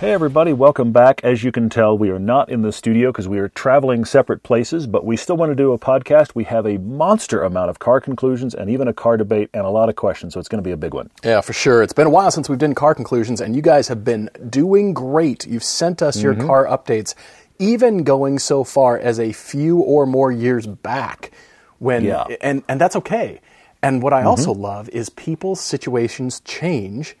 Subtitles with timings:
[0.00, 1.20] Hey, everybody, welcome back.
[1.24, 4.42] As you can tell, we are not in the studio because we are traveling separate
[4.42, 6.34] places, but we still want to do a podcast.
[6.34, 9.68] We have a monster amount of car conclusions and even a car debate and a
[9.68, 11.10] lot of questions, so it's going to be a big one.
[11.22, 11.82] Yeah, for sure.
[11.82, 14.94] It's been a while since we've done car conclusions, and you guys have been doing
[14.94, 15.46] great.
[15.46, 16.46] You've sent us your mm-hmm.
[16.46, 17.14] car updates,
[17.58, 21.30] even going so far as a few or more years back.
[21.78, 22.24] When Yeah.
[22.40, 23.42] and and that's okay.
[23.82, 24.28] And what I mm-hmm.
[24.28, 27.16] also love is people's situations change.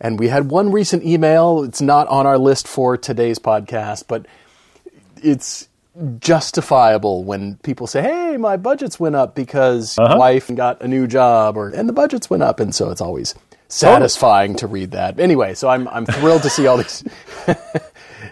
[0.00, 1.62] And we had one recent email.
[1.62, 4.26] It's not on our list for today's podcast, but
[5.22, 5.68] it's
[6.18, 10.16] justifiable when people say, "Hey, my budgets went up because uh-huh.
[10.18, 13.34] wife got a new job," or and the budgets went up, and so it's always
[13.68, 15.18] satisfying to read that.
[15.18, 17.02] Anyway, so I'm I'm thrilled to see all these.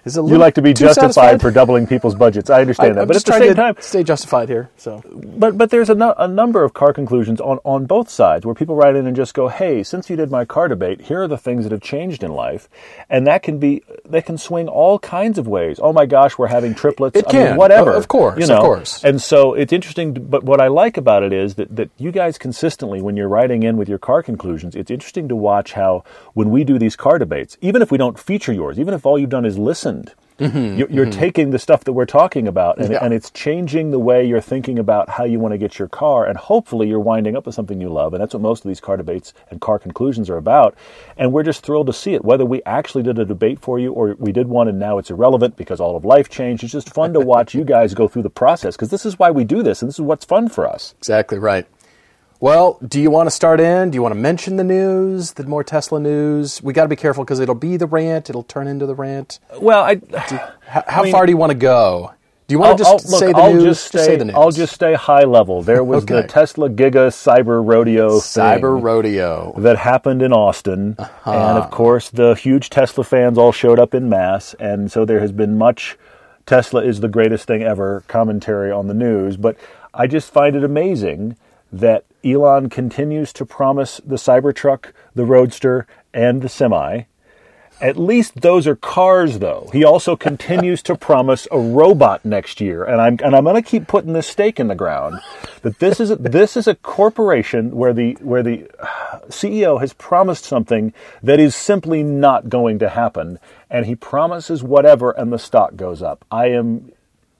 [0.05, 1.41] Is a You like to be justified satisfied?
[1.41, 2.51] for doubling people's budgets.
[2.51, 3.01] I understand I, that.
[3.03, 4.71] I'm but at the trying same to time, stay justified here.
[4.77, 8.45] So But but there's a, nu- a number of car conclusions on, on both sides
[8.47, 11.23] where people write in and just go, "Hey, since you did my car debate, here
[11.23, 12.69] are the things that have changed in life,"
[13.11, 15.79] and that can be that can swing all kinds of ways.
[15.83, 17.17] Oh my gosh, we're having triplets.
[17.17, 17.57] It I mean, can.
[17.57, 17.93] whatever.
[17.93, 18.61] Of course, you of know.
[18.61, 19.03] course.
[19.05, 20.13] And so it's interesting.
[20.15, 23.63] But what I like about it is that that you guys consistently, when you're writing
[23.63, 27.19] in with your car conclusions, it's interesting to watch how when we do these car
[27.19, 30.13] debates, even if we don't feature yours, even if all you've done is listened.
[30.41, 33.05] you- You're taking the stuff that we're talking about, and, Mm-hmm, Yeah.
[33.05, 36.27] and it's changing the way you're thinking about how you want to get your car,
[36.27, 38.13] and hopefully you're winding up with something you love.
[38.15, 40.75] And that's what most of these car debates and car conclusions are about.
[41.17, 42.25] And we're just thrilled to see it.
[42.25, 45.09] Whether we actually did a debate for you or we did one and now it's
[45.11, 48.23] irrelevant because all of life changed, it's just fun to watch you guys go through
[48.23, 50.67] the process because this is why we do this, and this is what's fun for
[50.67, 50.97] us.
[50.99, 51.65] Exactly right.
[52.45, 53.91] Well, do you want to start in?
[53.91, 56.63] Do you want to mention the news, the more Tesla news?
[56.63, 58.29] We got to be careful because it'll be the rant.
[58.29, 59.39] It'll turn into the rant.
[59.59, 59.99] Well, I.
[60.61, 62.13] How, how mean- far do you want to go?
[62.47, 63.65] Do you want to just I'll- look, say the I'll news?
[63.65, 64.35] Just stay, say the news.
[64.35, 65.63] I'll just stay high level.
[65.63, 69.55] There was the Tesla Giga Cyber Rodeo cyber rodeo.
[69.57, 70.97] that happened in Austin.
[70.99, 71.31] Uh-huh.
[71.31, 74.53] And of course, the huge Tesla fans all showed up in mass.
[74.61, 75.97] And so there has been much
[76.45, 79.39] Tesla is the greatest thing ever commentary on the news.
[79.39, 79.57] But
[79.95, 81.39] I just find it amazing
[81.73, 87.05] that Elon continues to promise the Cybertruck, the Roadster, and the Semi.
[87.81, 89.69] At least those are cars, though.
[89.73, 93.69] He also continues to promise a robot next year, and I'm and I'm going to
[93.69, 95.21] keep putting this stake in the ground
[95.63, 98.71] that this is a, this is a corporation where the where the
[99.29, 100.93] CEO has promised something
[101.23, 106.03] that is simply not going to happen, and he promises whatever, and the stock goes
[106.03, 106.25] up.
[106.31, 106.93] I am.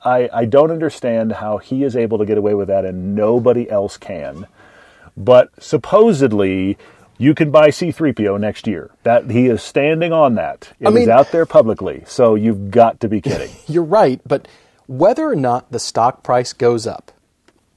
[0.07, 3.71] I, I don't understand how he is able to get away with that and nobody
[3.71, 4.47] else can
[5.17, 6.77] but supposedly
[7.19, 8.91] you can buy C3PO next year.
[9.03, 10.73] That he is standing on that.
[10.81, 12.03] It I is out there publicly.
[12.07, 13.51] So you've got to be kidding.
[13.69, 14.49] You're right, but
[14.87, 17.13] whether or not the stock price goes up,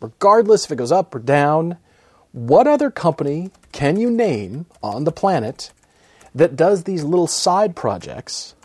[0.02, 1.78] regardless if it goes up or down,
[2.32, 5.72] what other company can you name on the planet
[6.36, 8.56] that does these little side projects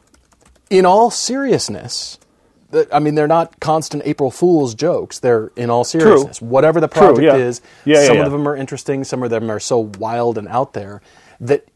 [0.71, 2.19] in all seriousness?
[2.93, 5.19] I mean, they're not constant April Fool's jokes.
[5.19, 6.41] They're in all seriousness.
[6.41, 7.37] Whatever the True, project yeah.
[7.37, 8.25] is, Yeah, some yeah.
[8.27, 11.03] of them are interesting, some of them are so wild and out there
[11.41, 11.67] that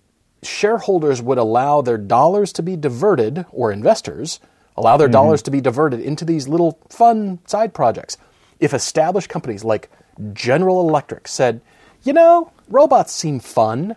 [0.43, 4.41] shareholders would allow their dollars to be diverted, or investors
[4.77, 4.99] allow Mm-hmm.
[5.01, 8.17] their dollars to be diverted into these little fun side projects.
[8.61, 9.91] If established companies like
[10.33, 11.61] General Electric said,
[12.05, 13.97] you know, robots seem fun,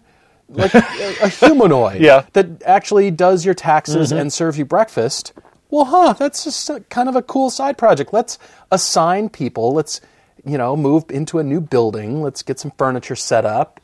[0.50, 0.84] like a,
[1.24, 2.02] a humanoid.
[2.02, 2.30] Mm-hmm.
[2.34, 5.32] that actually does your taxes and serves you breakfast.
[5.70, 8.12] Well, huh, that's just a, kind of a cool side project.
[8.14, 8.40] Let's
[8.72, 10.02] assign people, let's,
[10.46, 13.80] you know, move into a new building, let's get some furniture set up,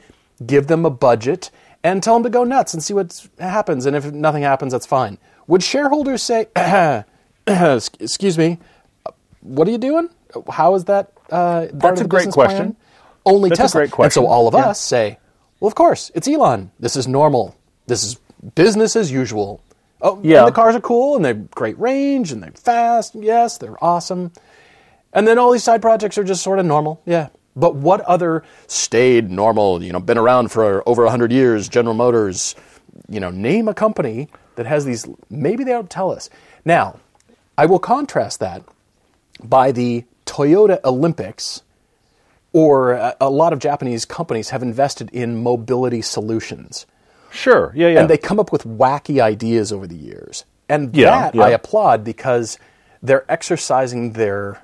[0.46, 1.52] give them a budget,
[1.84, 3.86] and tell them to go nuts and see what happens.
[3.86, 5.20] And if nothing happens, that's fine.
[5.48, 6.48] Would shareholders say,
[7.48, 8.58] excuse me,
[9.42, 10.10] what are you doing?
[10.52, 12.74] How is that uh, That's a great question.
[12.74, 12.76] plan?
[13.28, 13.80] Only That's a Tesla.
[13.80, 14.24] great And question.
[14.24, 14.68] so all of Yeah.
[14.70, 15.20] us say,
[15.60, 16.72] well, of course, it's Elon.
[16.80, 17.56] This is normal.
[17.88, 18.18] This is
[18.56, 19.62] business as usual.
[20.06, 20.40] Oh, Yeah.
[20.40, 23.16] and the cars are cool and they're great range and they're fast.
[23.16, 24.32] Yes, they're awesome.
[25.14, 27.02] And then all these side projects are just sort of normal.
[27.06, 27.30] Yeah.
[27.56, 32.54] But what other stayed normal, you know, been around for over 100 years, General Motors,
[33.10, 36.30] you know, name a company that has these, maybe they don't tell us.
[36.66, 37.00] Now,
[37.58, 38.64] I will contrast that
[39.44, 41.62] by the Toyota Olympics
[42.52, 46.86] or a, a lot of Japanese companies have invested in mobility solutions.
[47.36, 47.74] Sure.
[47.76, 48.00] Yeah, yeah.
[48.02, 50.46] And they come up with wacky ideas over the years.
[50.70, 51.44] And Yeah, that yeah.
[51.44, 52.58] I applaud because
[53.04, 54.62] they're exercising their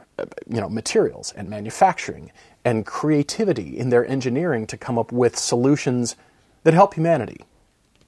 [0.47, 2.31] you know, materials and manufacturing
[2.63, 6.15] and creativity in their engineering to come up with solutions
[6.63, 7.41] that help humanity,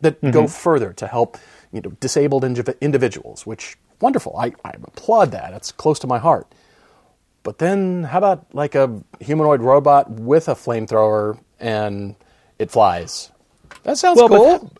[0.02, 0.32] that Mm-hmm.
[0.32, 1.38] go further to help
[1.72, 4.36] you know, disabled indiv- individuals, which, wonderful.
[4.38, 5.54] I, I applaud that.
[5.54, 6.48] It's close to my heart.
[7.42, 12.16] But then, how about like a humanoid robot with a flamethrower and
[12.60, 13.32] it flies?
[13.84, 14.72] That sounds Well, but- cool.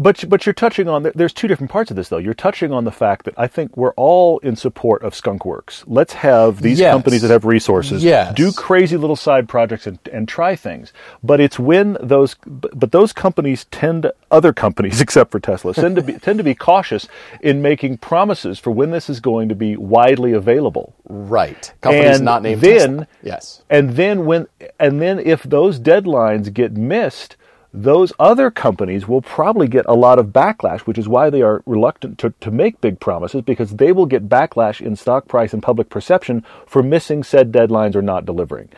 [0.00, 2.18] But but you're touching on there's two different parts of this though.
[2.18, 5.82] You're touching on the fact that I think we're all in support of Skunkworks.
[5.88, 6.92] Let's have these Yes.
[6.92, 8.32] companies that have resources Yes.
[8.36, 10.92] do crazy little side projects and, and try things.
[11.24, 15.96] But it's when those but but those companies tend other companies except for Tesla tend
[15.96, 17.08] to be tend to be cautious
[17.40, 20.94] in making promises for when this is going to be widely available.
[21.08, 21.72] right.
[21.80, 23.06] Companies and not named then Tesla.
[23.24, 23.62] Yes.
[23.68, 24.46] and then when
[24.78, 27.34] and then if those deadlines get missed
[27.82, 31.62] those other companies will probably get a lot of backlash which is why they are
[31.64, 35.62] reluctant to, to make big promises because they will get backlash in stock price and
[35.62, 38.68] public perception for missing said deadlines or not delivering.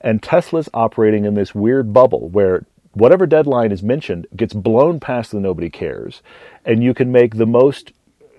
[0.00, 5.30] And tesla's operating in this weird bubble where whatever deadline is mentioned gets blown past
[5.30, 6.22] the nobody cares.
[6.64, 7.92] And you can make the most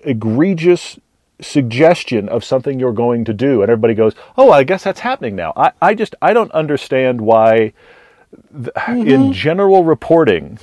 [0.04, 0.98] egregious
[1.40, 3.62] suggestion of something you're going to do.
[3.62, 5.52] And everybody goes oh i guess that's happening now.
[5.56, 7.72] I, I just i don't understand why
[8.52, 9.32] th- in mm-hmm.
[9.32, 10.58] general reporting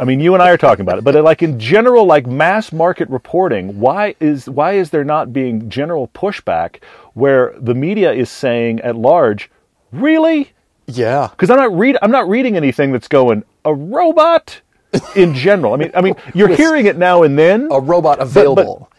[0.00, 2.26] i mean you and i are talking about it but uh, like in general like
[2.26, 6.76] mass market reporting why is why is there not being general pushback
[7.14, 9.50] where the media is saying at large
[9.92, 10.52] really
[10.86, 11.28] Yeah.
[11.30, 14.60] because I'm not read I'm not reading anything that's going a robot
[15.14, 15.74] in general.
[15.74, 17.68] I mean, I mean, you're hearing it now and then.
[17.70, 18.90] A robot available.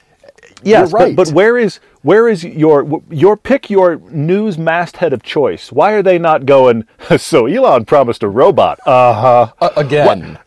[0.63, 1.15] Yes, right.
[1.15, 5.71] but, but where is where is your your pick your news masthead of choice?
[5.71, 6.85] Why are they not going?
[7.17, 8.79] So Elon promised a robot.
[8.85, 9.53] Uh huh.
[9.59, 10.39] Uh, again.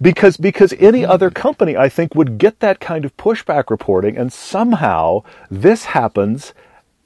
[0.00, 4.32] Because because any other company I think would get that kind of pushback reporting, and
[4.32, 6.54] somehow this happens.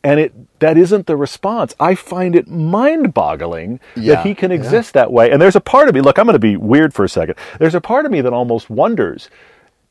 [0.03, 1.75] And it that isn't the response.
[1.81, 5.33] I find it mind-boggling Yeah, that he can exist that way.
[5.33, 6.01] And there's a part of me.
[6.01, 7.35] Look, I'm going to be weird for a second.
[7.59, 9.29] There's a part of me that almost wonders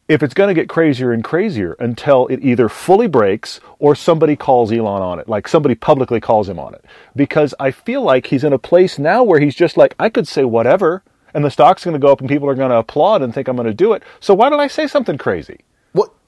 [0.07, 4.36] if it's going to get crazier and crazier until it either fully breaks or somebody
[4.36, 6.86] calls Elon on it, like somebody publicly calls him on it.
[7.16, 10.28] Because I feel like he's in a place now where he's just like, I could
[10.28, 11.04] say whatever,
[11.34, 13.48] and the stock's going to go up and people are going to applaud and think
[13.48, 14.04] I'm going to do it.
[14.19, 15.62] So why don't I say something crazy?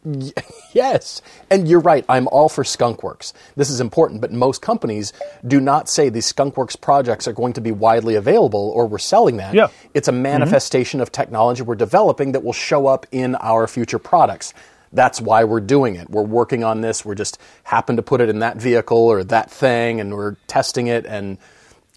[0.74, 2.06] Yes, and you're right.
[2.08, 3.34] I'm all for skunkworks.
[3.56, 5.12] This is important, but most companies
[5.48, 9.38] do not say these skunkworks projects are going to be widely available or we're selling
[9.38, 9.56] that.
[9.56, 9.70] Yeah.
[9.96, 10.22] It's a mm-hmm.
[10.22, 14.54] manifestation of technology we're developing that will show up in our future products.
[14.94, 16.12] That's why we're doing it.
[16.12, 17.04] We're working on this.
[17.04, 20.88] We're just happen to put it in that vehicle or that thing, and we're testing
[20.88, 21.40] it and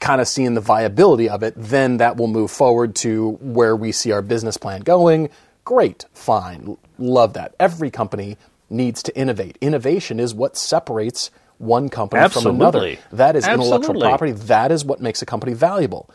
[0.00, 1.52] kind of seeing the viability of it.
[1.56, 5.28] Then that will move forward to where we see our business plan going.
[5.64, 7.54] Great, fine, love that.
[7.58, 8.36] Every company
[8.68, 9.58] needs to innovate.
[9.60, 12.78] Innovation is what separates one company from another.
[12.78, 12.98] Absolutely.
[13.16, 14.32] That is intellectual property.
[14.32, 16.08] That is what makes a company valuable.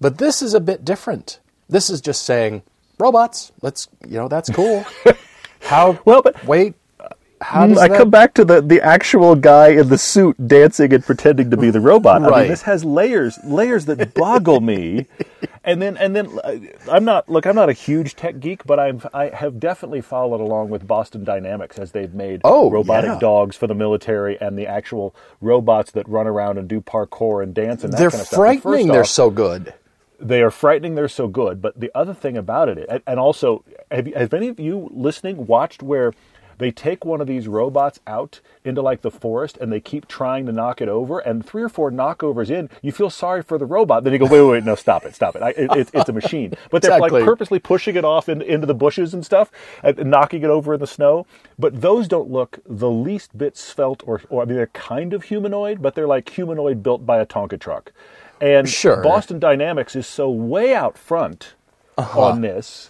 [0.00, 1.40] But this is a bit different.
[1.68, 2.62] This is just saying
[2.98, 3.52] robots.
[3.62, 4.84] Let's you know that's cool.
[5.62, 5.98] How?
[6.04, 6.74] Well, but- wait.
[7.40, 7.96] How Mm, does I that?
[7.96, 11.70] come back to the, the actual guy in the suit dancing and pretending to be
[11.70, 12.22] the robot.
[12.22, 12.38] I Right.
[12.42, 15.06] mean, this has layers, layers that boggle me.
[15.62, 16.56] And then, and then, uh,
[16.90, 17.44] I'm not look.
[17.46, 21.22] I'm not a huge tech geek, but I'm I have definitely followed along with Boston
[21.22, 23.18] Dynamics as they've made Oh, robotic yeah.
[23.18, 27.52] dogs for the military and the actual robots that run around and do parkour and
[27.54, 28.38] dance and that They're kind of stuff.
[28.38, 28.86] Frightening.
[28.88, 29.74] first They're so good.
[30.18, 30.94] they are frightening.
[30.94, 31.60] They're so good.
[31.60, 35.46] But the other thing about it, and- and also, have, have any of you listening
[35.46, 36.12] watched where
[36.60, 40.46] they take one of these robots out into like the forest and they keep trying
[40.46, 43.66] to knock it over, and three or four knockovers in, you feel sorry for the
[43.66, 44.04] robot.
[44.04, 45.42] Then you go, wait, wait, wait, no, stop it, stop it.
[45.42, 46.54] I, it, it's- it's a machine.
[46.70, 47.20] But they're Exactly.
[47.20, 49.50] like purposely pushing it off in, into the bushes and stuff,
[49.82, 51.26] and knocking it over in the snow.
[51.58, 55.24] But those don't look the least bit svelte or, or I mean, they're kind of
[55.24, 57.92] humanoid, but they're like humanoid built by a Tonka truck.
[58.40, 59.02] And Sure.
[59.02, 61.54] Boston Dynamics is so way out front
[61.98, 62.20] uh-huh.
[62.20, 62.89] on this.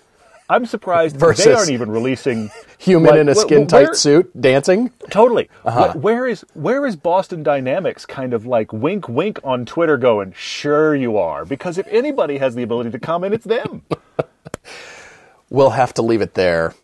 [0.50, 1.16] I'm surprised.
[1.16, 4.90] Versus they aren't even releasing Human like, in a wh- wh- skin tight suit dancing.
[5.08, 5.48] Totally.
[5.64, 5.92] Uh-huh.
[5.92, 10.32] Wh- where is where is Boston Dynamics kind of like wink wink on Twitter going,
[10.36, 11.44] sure you are.
[11.44, 13.82] Because if anybody has the ability to comment, it's them.
[15.52, 16.74] We'll have to leave it there.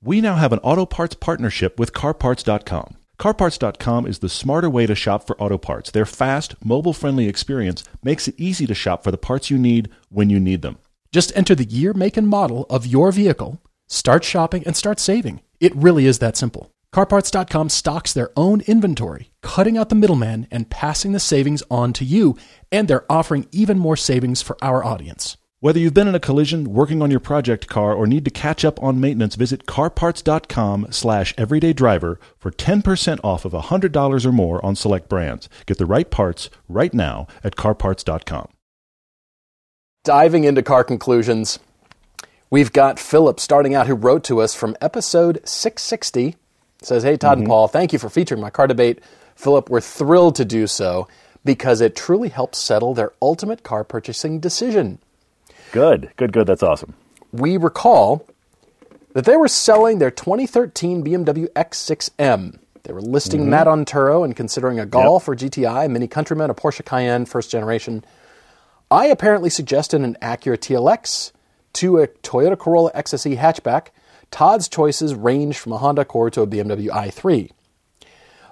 [0.00, 2.96] We now have an auto parts partnership with CarParts.com.
[3.18, 5.90] CarParts.com is the smarter way to shop for auto parts.
[5.90, 9.90] Their fast, mobile friendly experience makes it easy to shop for the parts you need
[10.08, 10.78] when you need them.
[11.16, 15.40] Just enter the year, make, and model of your vehicle, start shopping, and start saving.
[15.60, 16.70] It really is that simple.
[16.94, 22.04] CarParts.com stocks their own inventory, cutting out the middleman and passing the savings on to
[22.04, 22.36] you,
[22.70, 25.38] and they're offering even more savings for our audience.
[25.60, 28.62] Whether you've been in a collision, working on your project car, or need to catch
[28.62, 34.76] up on maintenance, visit carparts.com slash everydaydriver for 10% off of $100 or more on
[34.76, 35.48] select brands.
[35.64, 38.50] Get the right parts right now at carparts.com.
[40.06, 41.58] Diving into car conclusions,
[42.48, 46.36] we've got Philip starting out who wrote to us from episode 660.
[46.80, 47.50] Says, Hey, Todd and mm-hmm.
[47.50, 49.00] Paul, thank you for featuring my car debate.
[49.34, 51.08] Philip, we're thrilled to do so
[51.44, 55.00] because it truly helps settle their ultimate car purchasing decision.
[55.72, 56.46] Good, good, good.
[56.46, 56.94] That's awesome.
[57.32, 58.28] We recall
[59.14, 62.60] that they were selling their 2013 BMW X6M.
[62.84, 63.50] They were listing mm-hmm.
[63.50, 67.26] that on Turo and considering a Golf or GTI, a Mini Countryman, a Porsche Cayenne,
[67.26, 68.04] first generation.
[68.90, 71.32] I apparently suggested an Acura TLX
[71.74, 73.88] to a Toyota Corolla XSE hatchback.
[74.30, 77.50] Todd's choices ranged from a Honda Accord to a BMW i3.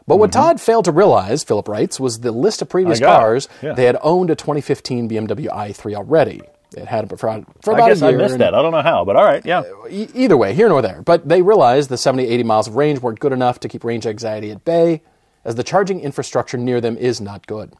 [0.06, 3.08] But what Todd failed to realize, Philip writes, was the list of previous Mm-hmm.
[3.10, 3.48] I cars.
[3.62, 3.72] Yeah.
[3.72, 6.42] They had owned a 2015 BMW i3 already.
[6.76, 8.18] It had it for, for I guess a I year.
[8.18, 8.54] missed and- that.
[8.54, 9.44] I don't know how, but all right.
[9.46, 9.62] Yeah.
[9.88, 11.00] E- either way, here nor there.
[11.02, 14.06] But they realized the 70, 80 miles of range weren't good enough to keep range
[14.06, 15.02] anxiety at bay,
[15.44, 17.72] as the charging infrastructure near them is not good.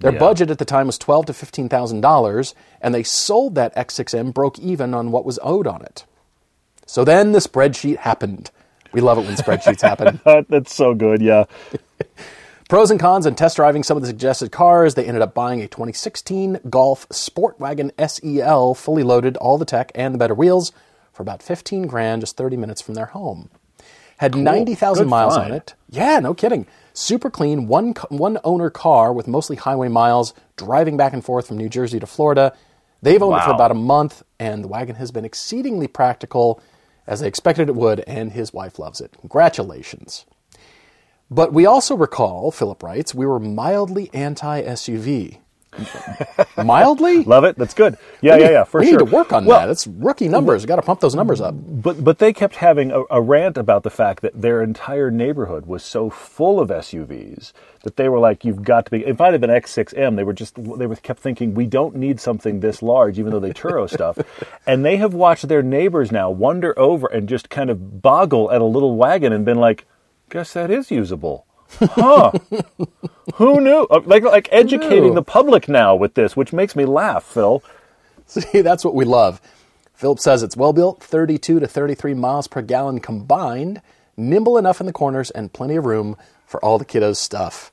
[0.00, 0.18] Their Yeah.
[0.18, 4.32] budget at the time was twelve to fifteen thousand dollars, and they sold that X6M
[4.32, 6.04] broke even on what was owed on it.
[6.86, 8.50] So then the spreadsheet happened.
[8.92, 10.20] We love it when spreadsheets happen.
[10.48, 11.20] That's so good.
[11.22, 11.44] Yeah.
[12.68, 14.94] Pros and cons and test driving some of the suggested cars.
[14.94, 20.14] They ended up buying a 2016 Golf SportWagen SEL, fully loaded, all the tech and
[20.14, 20.72] the better wheels,
[21.12, 23.50] for about 15 grand, just 30 minutes from their home.
[24.18, 25.52] Had 90,000 miles find.
[25.52, 25.74] on it.
[25.90, 26.66] Yeah, no kidding.
[26.92, 31.58] Super clean, one one owner car with mostly highway miles, driving back and forth from
[31.58, 32.52] New Jersey to Florida.
[33.02, 36.60] They've owned it for about a month, and the wagon has been exceedingly practical,
[37.06, 39.14] as they expected it would, and his wife loves it.
[39.20, 40.24] Congratulations.
[41.30, 45.38] But we also recall, Philip writes, we were mildly anti SUV.
[46.62, 47.24] Mildly?
[47.24, 47.56] Love it.
[47.56, 47.96] That's good.
[48.20, 48.64] Yeah, yeah, yeah.
[48.64, 48.98] For we sure.
[48.98, 49.70] need to work on Well, that.
[49.70, 50.64] It's rookie numbers.
[50.66, 51.54] Got to pump those numbers up.
[51.56, 55.66] But but they kept having a, a rant about the fact that their entire neighborhood
[55.66, 57.52] was so full of SUVs
[57.82, 60.32] that they were like, "You've got to be." If I had been X6M, they were
[60.32, 63.88] just they were kept thinking, "We don't need something this large," even though they Turo
[63.90, 64.18] stuff.
[64.66, 68.60] And they have watched their neighbors now wander over and just kind of boggle at
[68.60, 69.86] a little wagon and been like,
[70.30, 71.46] "Guess that is usable."
[71.80, 72.32] Huh?
[73.34, 73.86] Who knew?
[73.90, 75.14] Uh, Like like educating knew?
[75.14, 77.62] the public now with this, which makes me laugh, Phil.
[78.26, 79.40] See, that's what we love.
[79.94, 83.80] Philip says it's well built, 32 to 33 miles per gallon combined,
[84.16, 86.16] nimble enough in the corners, and plenty of room
[86.46, 87.70] for all the kiddos' stuff.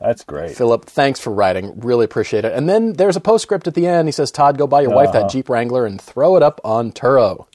[0.00, 0.56] That's great.
[0.56, 1.78] Philip, thanks for writing.
[1.78, 2.52] Really appreciate it.
[2.54, 4.08] And then there's a postscript at the end.
[4.08, 6.90] He says, Todd, go buy your wife that Jeep Wrangler and throw it up on
[6.90, 7.46] Turo.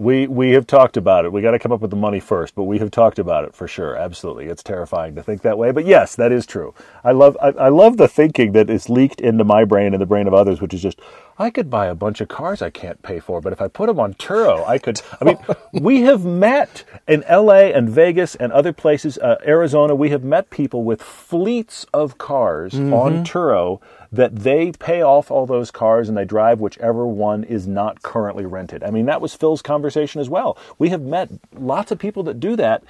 [0.00, 1.32] We we have talked about it.
[1.32, 3.54] We got to come up with the money first, but we have talked about it
[3.54, 3.96] for sure.
[3.96, 6.72] Absolutely, it's terrifying to think that way, but yes, that is true.
[7.04, 10.06] I love I, I love the thinking that is leaked into my brain and the
[10.06, 11.02] brain of others, which is just
[11.38, 13.88] I could buy a bunch of cars I can't pay for, but if I put
[13.88, 15.02] them on Turo, I could.
[15.20, 15.38] I mean,
[15.74, 17.74] we have met in L.A.
[17.74, 19.94] and Vegas and other places, uh, Arizona.
[19.94, 25.46] We have met people with fleets of cars on Turo that they pay off all
[25.46, 28.82] those cars and they drive whichever one is not currently rented.
[28.82, 30.58] I mean, that was Phil's conversation as well.
[30.78, 32.82] We have met lots of people that do that.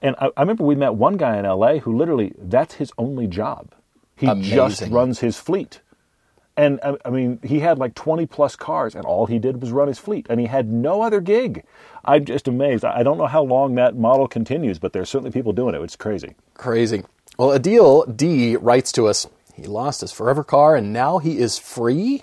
[0.00, 3.26] And I, I remember we met one guy in LA who literally, that's his only
[3.26, 3.74] job.
[4.16, 5.80] He just runs his fleet.
[6.56, 9.70] And I, I mean, he had like 20 plus cars, and all he did was
[9.70, 11.62] run his fleet, and he had no other gig.
[12.04, 12.84] I'm just amazed.
[12.84, 15.80] I I don't know how long that model continues, but there's certainly people doing it.
[15.82, 16.34] It's crazy.
[16.54, 17.04] Crazy.
[17.38, 19.28] Well, Adil D writes to us.
[19.58, 22.22] He lost his forever car and now he is free.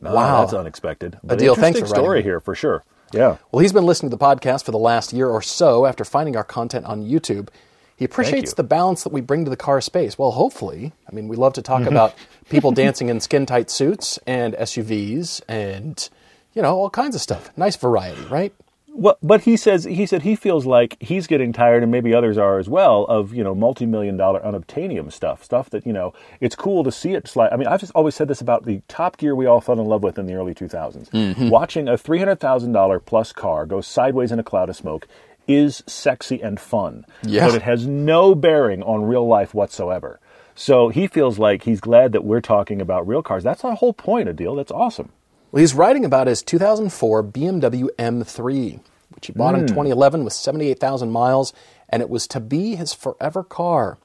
[0.00, 0.40] wow.
[0.40, 1.18] that's unexpected.
[1.22, 1.54] But deal.
[1.54, 2.02] thanks for writing.
[2.04, 2.84] story here for sure.
[3.12, 3.36] Yeah.
[3.50, 6.36] Well, he's been listening to the podcast for the last year or so after finding
[6.36, 7.48] our content on YouTube.
[7.94, 8.54] He appreciates you.
[8.56, 10.18] the balance that we bring to the car space.
[10.18, 10.92] Well, hopefully.
[11.10, 11.84] I mean, we love to Mm-hmm.
[11.84, 12.14] talk about
[12.48, 16.08] people dancing in skin tight suits and SUVs and,
[16.54, 17.50] you know, all kinds of stuff.
[17.56, 18.52] Nice variety, right?
[18.94, 22.36] Well, but he says he said he feels like he's getting tired, and maybe others
[22.36, 26.54] are as well, of you know multi-million dollar unobtainium stuff, stuff that you know it's
[26.54, 27.50] cool to see it slide.
[27.52, 29.86] I mean, I've just always said this about the Top Gear we all fell in
[29.86, 31.08] love with in the early 2000s.
[31.10, 31.48] Mm-hmm.
[31.48, 35.08] Watching a three hundred thousand dollar plus car go sideways in a cloud of smoke
[35.48, 37.46] is sexy and fun, Yeah.
[37.46, 40.20] but it has no bearing on real life whatsoever.
[40.54, 43.42] So he feels like he's glad that we're talking about real cars.
[43.42, 44.54] That's the whole point of deal.
[44.54, 45.08] That's awesome.
[45.52, 48.80] Well, he's writing about his 2004 BMW M3,
[49.10, 49.66] which he bought in hmm.
[49.66, 51.52] 2011 with 78,000 miles,
[51.90, 53.98] and it was to be his forever car.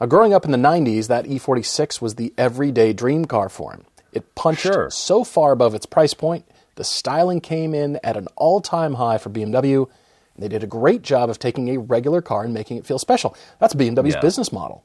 [0.00, 3.84] Now, growing up in the 90s, that E46 was the everyday dream car for him.
[4.12, 4.88] It punched Sure.
[4.90, 6.44] so far above its price point,
[6.76, 9.88] the styling came in at an all time high for BMW,
[10.34, 12.98] and they did a great job of taking a regular car and making it feel
[13.00, 13.34] special.
[13.58, 14.20] That's BMW's Yeah.
[14.20, 14.84] business model.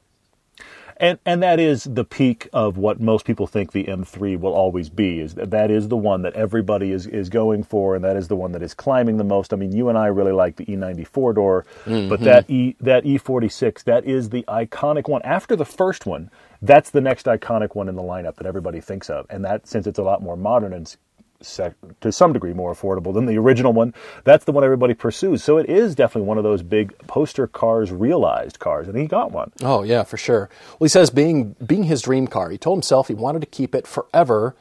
[1.02, 4.88] And and that is the peak of what most people think the M3 will always
[4.88, 5.18] be.
[5.18, 8.28] Is that that is the one that everybody is is going for, and that is
[8.28, 9.52] the one that is climbing the most.
[9.52, 12.24] I mean, you and I really like the E90 four door, but mm-hmm.
[12.24, 15.22] that E that E46 that is the iconic one.
[15.22, 16.30] After the first one,
[16.62, 19.88] that's the next iconic one in the lineup that everybody thinks of, and that since
[19.88, 20.96] it's a lot more modern and
[21.44, 23.94] sec- to some degree more affordable than the original one.
[24.24, 25.42] That's the one everybody pursues.
[25.42, 29.32] So it is definitely one of those big poster cars, realized cars, and he got
[29.32, 29.52] one.
[29.62, 30.48] Oh yeah, for sure.
[30.78, 33.74] Well, he says being being his dream car, he told himself he wanted to keep
[33.74, 34.54] it forever.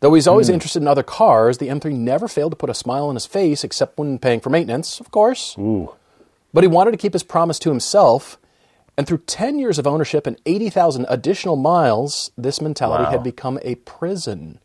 [0.00, 0.54] Though he's always hmm.
[0.54, 3.64] interested in other cars, the M3 never failed to put a smile on his face,
[3.64, 5.56] except when paying for maintenance, of course.
[5.58, 5.92] Ooh,
[6.54, 8.38] But he wanted to keep his promise to himself.
[8.96, 13.10] And through 10 years of ownership and 80,000 additional miles, this mentality Wow.
[13.10, 14.58] had become a prison.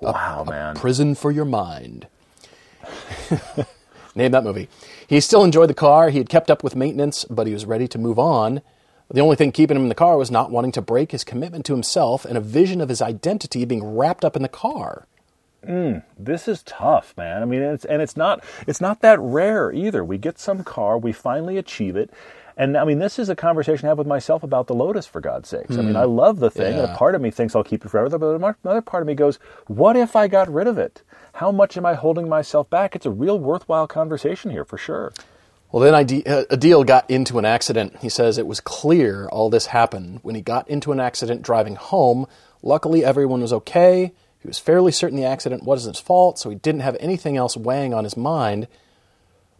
[0.00, 0.74] Wow, man.
[0.76, 2.06] Prison for your mind.
[4.14, 4.68] Name that movie.
[5.06, 6.10] He still enjoyed the car.
[6.10, 8.62] He had kept up with maintenance, but he was ready to move on.
[9.10, 11.64] The only thing keeping him in the car was not wanting to break his commitment
[11.66, 15.06] to himself and a vision of his identity being wrapped up in the car.
[15.64, 17.42] Hmm, this is tough, man.
[17.42, 20.04] I mean, it's and it's not it's not that rare either.
[20.04, 22.10] We get some car, we finally achieve it.
[22.58, 25.20] And I mean, this is a conversation I have with myself about the Lotus, for
[25.20, 25.78] God's sakes.
[25.78, 27.88] I mean, I love the thing, and a part of me thinks I'll keep it
[27.88, 29.38] forever, but another part of me goes,
[29.68, 31.02] "What if I got rid of it?
[31.34, 35.12] How much am I holding myself back?" It's a real worthwhile conversation here, for sure.
[35.70, 37.98] Well, then uh, Adil got into an accident.
[38.00, 41.76] He says it was clear all this happened when he got into an accident driving
[41.76, 42.26] home.
[42.62, 44.12] Luckily, everyone was okay.
[44.40, 47.56] He was fairly certain the accident wasn't his fault, so he didn't have anything else
[47.56, 48.66] weighing on his mind.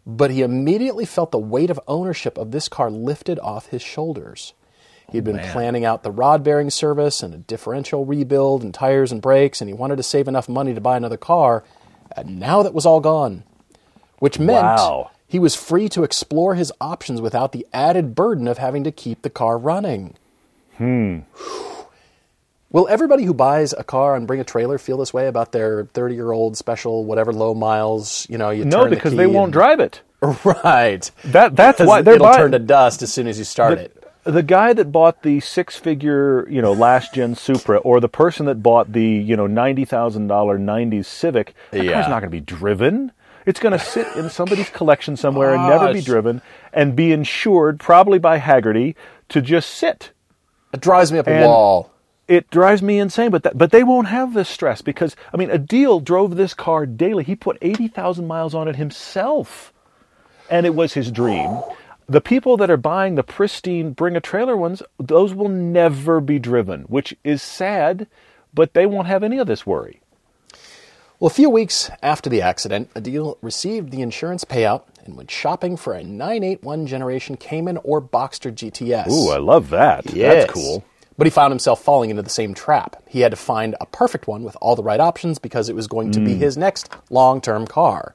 [0.09, 4.55] But he immediately felt the weight of ownership of this car lifted off his shoulders.
[5.13, 9.23] He'd been planning out the rod bearing service and a differential rebuild and tires and
[9.23, 11.63] brakes, and he wanted to save enough money to buy another car.
[12.17, 13.45] And now that was all gone
[14.19, 15.11] which meant Wow.
[15.27, 19.23] he was free to explore his options without the added burden of having to keep
[19.23, 20.15] the car running.
[20.77, 21.21] Hmm.
[22.71, 25.85] Will everybody who buys a car and bring a trailer feel this way about their
[25.95, 29.27] 30 year old special, whatever low miles, you know, you No, the because key they
[29.27, 30.03] won't and- drive it.
[30.45, 31.09] Right.
[31.25, 32.39] That that's why they're it'll buying.
[32.39, 34.05] turn to dust as soon as you start it.
[34.25, 38.63] the guy that bought the six-figure, you know, last gen Supra, or the person that
[38.63, 41.93] bought the, you know, ninety thousand dollar '90s Civic, that Yeah.
[41.93, 43.13] car's not going to be driven.
[43.47, 47.79] It's going to sit in somebody's collection somewhere and never be driven, and be insured
[47.81, 48.95] probably by Hagerty
[49.31, 50.11] to just sit.
[50.75, 51.93] It drives me up a wall.
[52.29, 55.49] It drives me insane, but that, but they won't have this stress because I mean,
[55.49, 57.25] Adil drove this car daily.
[57.25, 59.73] He put eighty thousand miles on it himself,
[60.51, 61.63] and it was his dream.
[62.07, 66.39] The people that are buying the pristine bring a trailer ones, those will never be
[66.39, 68.07] driven, which is sad,
[68.55, 70.01] but they won't have any of this worry.
[71.21, 75.77] Well, a few weeks after the accident, Adil received the insurance payout and went shopping
[75.77, 79.11] for a 981 generation Cayman or Boxster GTS.
[79.11, 80.13] Ooh, I love that.
[80.15, 80.45] Yes.
[80.45, 80.85] That's cool.
[81.19, 83.03] But he found himself falling into the same trap.
[83.09, 85.87] He had to find a perfect one with all the right options because it was
[85.89, 86.39] going to be Mm.
[86.39, 88.15] his next long term car.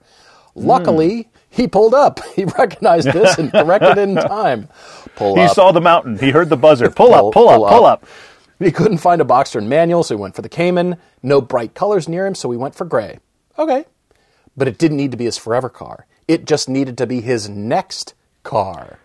[0.56, 2.20] Luckily, he pulled up.
[2.36, 4.70] He recognized this and corrected it in time.
[5.16, 5.54] Pull He up.
[5.54, 6.18] saw the mountain.
[6.18, 6.90] He heard the buzzer.
[6.90, 8.04] Pull, Pull- up, pull, pull up, pull up.
[8.04, 8.10] up.
[8.60, 10.96] He couldn't find a Boxster in manual, so he went for the Cayman.
[11.22, 13.20] No bright colors near him, so he went for gray.
[13.60, 13.86] Okay.
[14.56, 16.06] But it didn't need to be his forever car.
[16.28, 18.14] It just needed to be his next
[18.44, 19.00] car.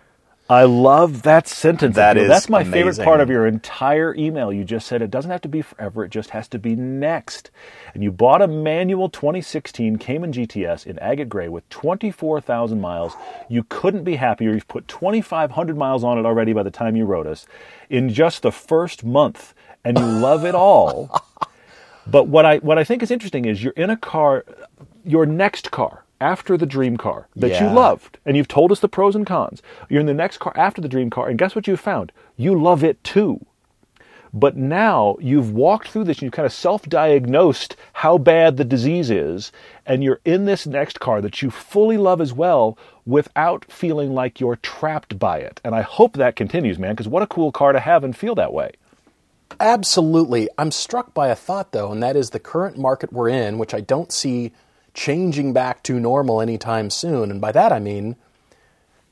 [0.51, 1.97] I love that sentence.
[1.97, 4.51] That is That's my favorite part of your entire email.
[4.51, 7.51] You just said it doesn't have to be forever, it just has to be next.
[7.93, 13.13] And you bought a manual 2016 Cayman GTS in agate gray with 24,000 miles.
[13.51, 14.55] You couldn't be happier.
[14.55, 17.47] You've put 2,500 miles on it already by the time you wrote us
[17.91, 19.53] in just the first month,
[19.85, 21.11] and you love it all.
[22.11, 24.47] But what I what I think is interesting is you're in a car,
[25.05, 28.89] your next car after the dream car that you loved, and you've told us the
[28.89, 29.63] pros and cons.
[29.89, 32.13] You're in the next car after the dream car, and guess what you found?
[32.37, 33.45] You love it too.
[34.33, 38.65] But now you've walked through this and you've kind of self diagnosed how bad the
[38.65, 39.53] disease is,
[39.87, 42.77] and you're in this next car that you fully love as well
[43.07, 45.61] without feeling like you're trapped by it.
[45.65, 48.35] And I hope that continues, man, because what a cool car to have and feel
[48.35, 48.73] that way.
[49.61, 50.49] Absolutely.
[50.59, 53.73] I'm struck by a thought, though, and that is the current market we're in, which
[53.73, 54.53] I don't see
[54.99, 57.31] changing back to normal anytime soon.
[57.31, 58.17] And by that I mean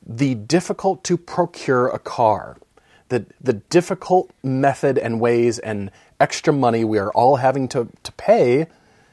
[0.05, 2.57] the difficult to procure a car,
[3.09, 8.13] the, the difficult method and ways and extra money we are all having to, to
[8.13, 8.67] pay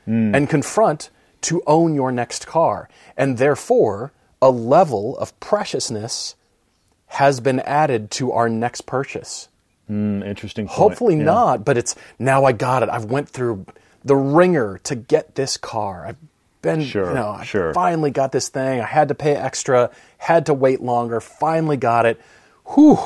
[0.05, 1.09] and confront
[1.41, 2.89] to own your next car.
[3.15, 6.35] And therefore, a level of preciousness
[7.07, 9.47] has been added to our next purchase.
[9.89, 10.65] Mm, interesting.
[10.67, 10.77] Point.
[10.77, 11.23] Hopefully Yeah.
[11.23, 12.89] not, but it's now I got it.
[12.89, 13.65] I've went through
[14.03, 16.05] the ringer to get this car.
[16.07, 16.17] I've
[16.63, 17.71] been, Sure, you know, I sure.
[17.75, 18.81] finally got this thing.
[18.81, 22.19] I had to pay extra, had to wait longer, finally got it.
[22.73, 22.97] Whew.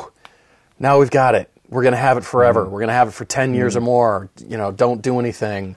[0.80, 1.52] Now we've got it.
[1.70, 2.63] we're going to have it forever.
[2.63, 4.30] We're going to have it for 10 years or more.
[4.48, 5.76] You know, don't do anything.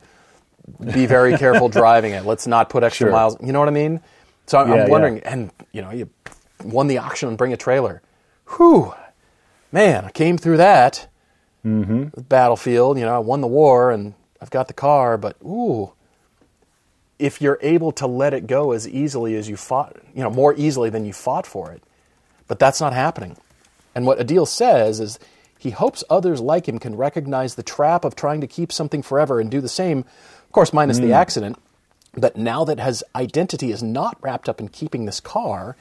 [0.94, 2.24] Be very careful driving it.
[2.24, 3.12] Let's not put extra Sure.
[3.12, 3.36] miles.
[3.42, 4.00] You know what I mean?
[4.46, 4.88] So I'm, Yeah, I'm yeah.
[4.88, 6.08] wondering, and you know, you
[6.62, 8.02] won the auction and bring a trailer.
[8.56, 8.92] Whew,
[9.72, 11.08] man, I came through that
[11.64, 12.20] Mm-hmm.
[12.22, 12.98] battlefield.
[12.98, 15.92] You know, I won the war and I've got the car, but ooh,
[17.20, 20.54] if you're able to let it go as easily as you fought, you know, more
[20.56, 21.82] easily than you fought for it,
[22.48, 23.36] but that's not happening.
[23.94, 25.18] And what Adil says is
[25.58, 29.40] he hopes others like him can recognize the trap of trying to keep something forever
[29.40, 31.12] and do the same, of course, minus the hmm.
[31.12, 31.58] accident.
[32.14, 35.76] But now that his identity is not wrapped up in keeping this car,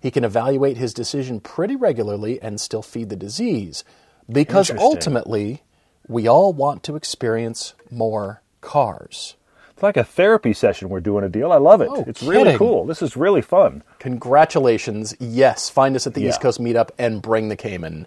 [0.00, 3.84] he can evaluate his decision pretty regularly and still feed the disease.
[4.30, 5.62] Because ultimately,
[6.08, 9.34] we all want to experience more cars.
[9.74, 11.52] It's like a therapy session we're doing Adil.
[11.52, 11.88] I love it.
[11.90, 12.86] Oh, it's really cool.
[12.86, 13.82] This is really fun.
[13.98, 15.16] Congratulations.
[15.18, 16.28] Yes, find us at the Yeah.
[16.28, 18.06] East Coast Meetup and bring the Cayman.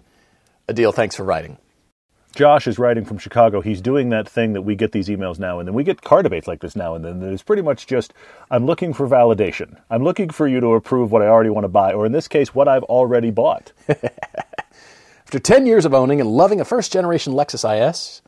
[0.66, 1.58] Adil, thanks for writing.
[2.34, 3.60] Josh is writing from Chicago.
[3.60, 5.74] He's doing that thing that we get these emails now and then.
[5.74, 7.20] We get car debates like this now and then.
[7.20, 8.14] That is pretty much just
[8.50, 9.78] I'm looking for validation.
[9.90, 12.28] I'm looking for you to approve what I already want to buy, or in this
[12.28, 13.72] case, what I've already bought.
[13.88, 18.22] After 10 years of owning and loving a first generation Lexus IS,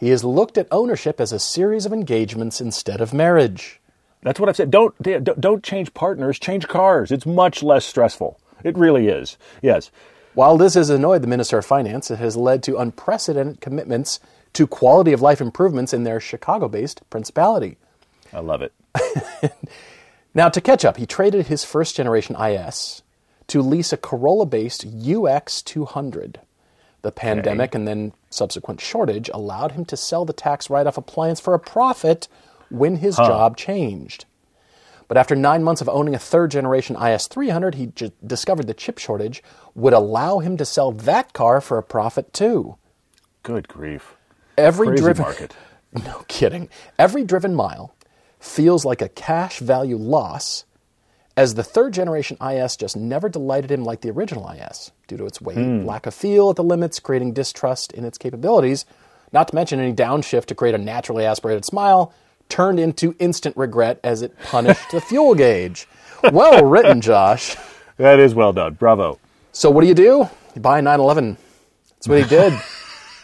[0.00, 3.80] he has looked at ownership as a series of engagements instead of marriage.
[4.22, 4.70] That's what I've said.
[4.70, 4.94] Don't
[5.40, 6.38] don't change partners.
[6.38, 7.12] Change cars.
[7.12, 8.40] It's much less stressful.
[8.64, 9.38] It really is.
[9.62, 9.90] Yes.
[10.34, 14.20] While this has annoyed the Minister of Finance, it has led to unprecedented commitments
[14.54, 17.76] to quality of life improvements in their Chicago based principality.
[18.32, 18.72] I love it.
[20.32, 23.02] Now, to catch up, he traded his first generation IS
[23.48, 26.40] to lease a Corolla based UX 200.
[27.02, 31.40] The pandemic and then subsequent shortage allowed him to sell the tax write off appliance
[31.40, 32.28] for a profit
[32.68, 34.26] when his job changed.
[35.08, 38.74] But after nine months of owning a third generation IS 300, he j- discovered the
[38.74, 39.42] chip shortage
[39.74, 42.76] would allow him to sell that car for a profit too.
[43.42, 44.14] Good grief.
[44.56, 45.56] Every Crazy driven market.
[46.04, 46.68] no kidding.
[46.98, 47.92] Every driven mile
[48.38, 50.64] feels like a cash value loss
[51.36, 55.26] as the third generation IS just never delighted him like the original IS due to
[55.26, 55.84] its weight, hmm.
[55.84, 58.86] lack of feel at the limits, creating distrust in its capabilities,
[59.32, 62.14] not to mention any downshift to create a naturally aspirated smile
[62.48, 65.86] turned into instant regret as it punished the fuel gauge.
[66.32, 67.56] Well written, Josh.
[67.96, 68.74] That is well done.
[68.74, 69.18] Bravo.
[69.52, 70.28] So what do you do?
[70.54, 71.36] You buy a 911.
[71.90, 72.52] That's what he did.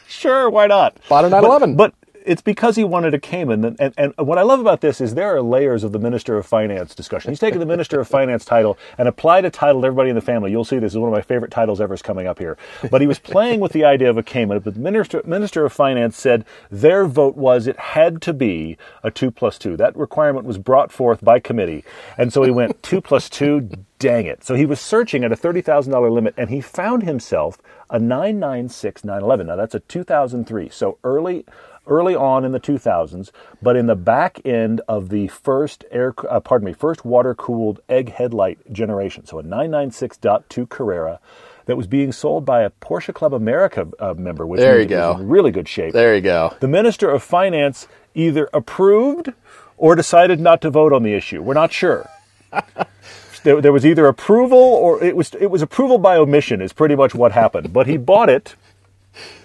[0.09, 0.97] Sure, why not?
[1.09, 1.75] Bought a 911.
[1.75, 1.96] But, but
[2.27, 3.65] it's because he wanted a Cayman.
[3.65, 6.37] And, and, and what I love about this is there are layers of the Minister
[6.37, 7.31] of Finance discussion.
[7.31, 10.21] He's taken the Minister of Finance title and applied a title to everybody in the
[10.21, 10.51] family.
[10.51, 12.59] You'll see this is one of my favorite titles ever is coming up here.
[12.91, 14.59] But he was playing with the idea of a Cayman.
[14.59, 19.11] But the Minister, Minister of Finance said their vote was it had to be a
[19.11, 19.77] 2 plus 2.
[19.77, 21.85] That requirement was brought forth by committee.
[22.19, 24.45] And so he went 2 plus 2, dang it.
[24.45, 27.59] So he was searching at a $30,000 limit and he found himself
[27.89, 29.47] a 996 911.
[29.47, 30.69] Now that's a 2003.
[30.71, 31.45] So early
[31.87, 33.31] early on in the 2000s,
[33.63, 38.13] but in the back end of the first air uh, pardon me, first water-cooled egg
[38.13, 39.25] headlight generation.
[39.27, 41.21] So a 996.2 Carrera
[41.67, 45.17] that was being sold by a Porsche Club America uh, member which There you go.
[45.19, 45.93] in really good shape.
[45.93, 46.55] there you go.
[46.61, 49.33] The Minister of Finance either approved
[49.77, 51.43] or decided not to vote on the issue.
[51.43, 52.09] We're not sure.
[53.43, 56.95] there, there was either approval or it was it was approval by omission is pretty
[56.95, 57.73] much what happened.
[57.73, 58.55] But he bought it,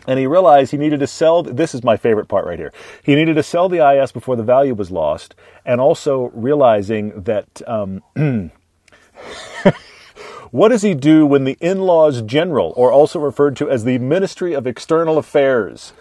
[0.07, 1.43] and he realized he needed to sell.
[1.43, 2.73] This is my favorite part right here.
[3.03, 7.61] He needed to sell the IS before the value was lost, and also realizing that.
[7.67, 8.01] Um,
[10.51, 13.97] What does he do when the in laws general, or also referred to as the
[13.99, 15.93] Ministry of External Affairs,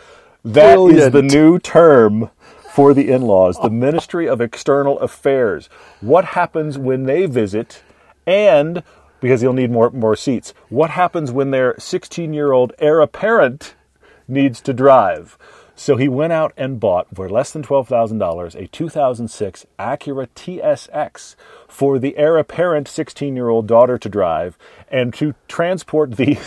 [0.44, 1.12] that is Brilliant.
[1.12, 2.30] the new term
[2.74, 5.68] for the in laws, the Ministry of External Affairs.
[6.00, 7.84] What happens when they visit,
[8.26, 8.82] and
[9.20, 13.74] because you'll need more, more seats, what happens when their 16 year old heir apparent
[14.26, 15.38] needs to drive?
[15.80, 21.36] So he went out and bought for less than $12,000 a 2006 Acura TSX
[21.68, 24.58] for the heir apparent 16 year old daughter to drive
[24.90, 26.38] and to transport the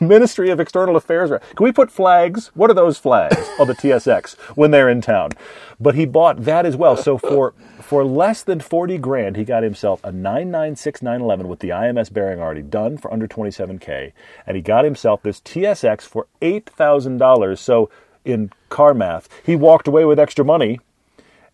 [0.00, 1.28] Ministry of External Affairs.
[1.28, 2.52] Can we put flags?
[2.54, 5.32] What are those flags on the TSX when they're in town?
[5.78, 6.96] But he bought that as well.
[6.96, 11.68] So for for less than 40 grand, he got himself a 996 911 with the
[11.68, 14.12] IMS bearing already done for under 27K.
[14.46, 17.58] And he got himself this TSX for $8,000.
[17.58, 17.90] So
[18.24, 20.80] in car math, he walked away with extra money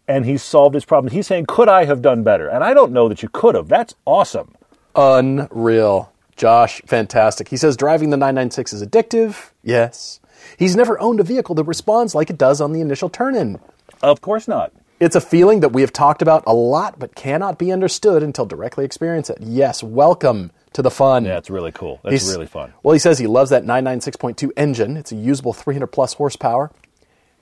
[0.08, 1.12] and he solved his problem.
[1.12, 2.48] He's saying, Could I have done better?
[2.48, 3.68] And I don't know that you could have.
[3.68, 4.54] That's awesome.
[4.94, 6.12] Unreal.
[6.36, 7.48] Josh, fantastic.
[7.48, 9.50] He says driving the 996 is addictive.
[9.62, 10.20] Yes.
[10.56, 13.60] He's never owned a vehicle that responds like it does on the initial turn in.
[14.02, 14.72] Of course not.
[14.98, 18.46] It's a feeling that we have talked about a lot but cannot be understood until
[18.46, 19.38] directly experience it.
[19.40, 21.24] Yes, welcome to the fun.
[21.24, 22.00] Yeah, it's really cool.
[22.02, 22.72] That's He's- really fun.
[22.82, 24.96] Well, he says he loves that 996.2 engine.
[24.96, 26.70] It's a usable 300 plus horsepower.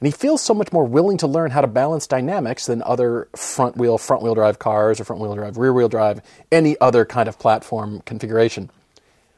[0.01, 3.27] And he feels so much more willing to learn how to balance dynamics than other
[3.35, 6.21] front wheel, front wheel drive cars or front wheel drive, rear wheel drive,
[6.53, 8.71] any other kind of platform configuration.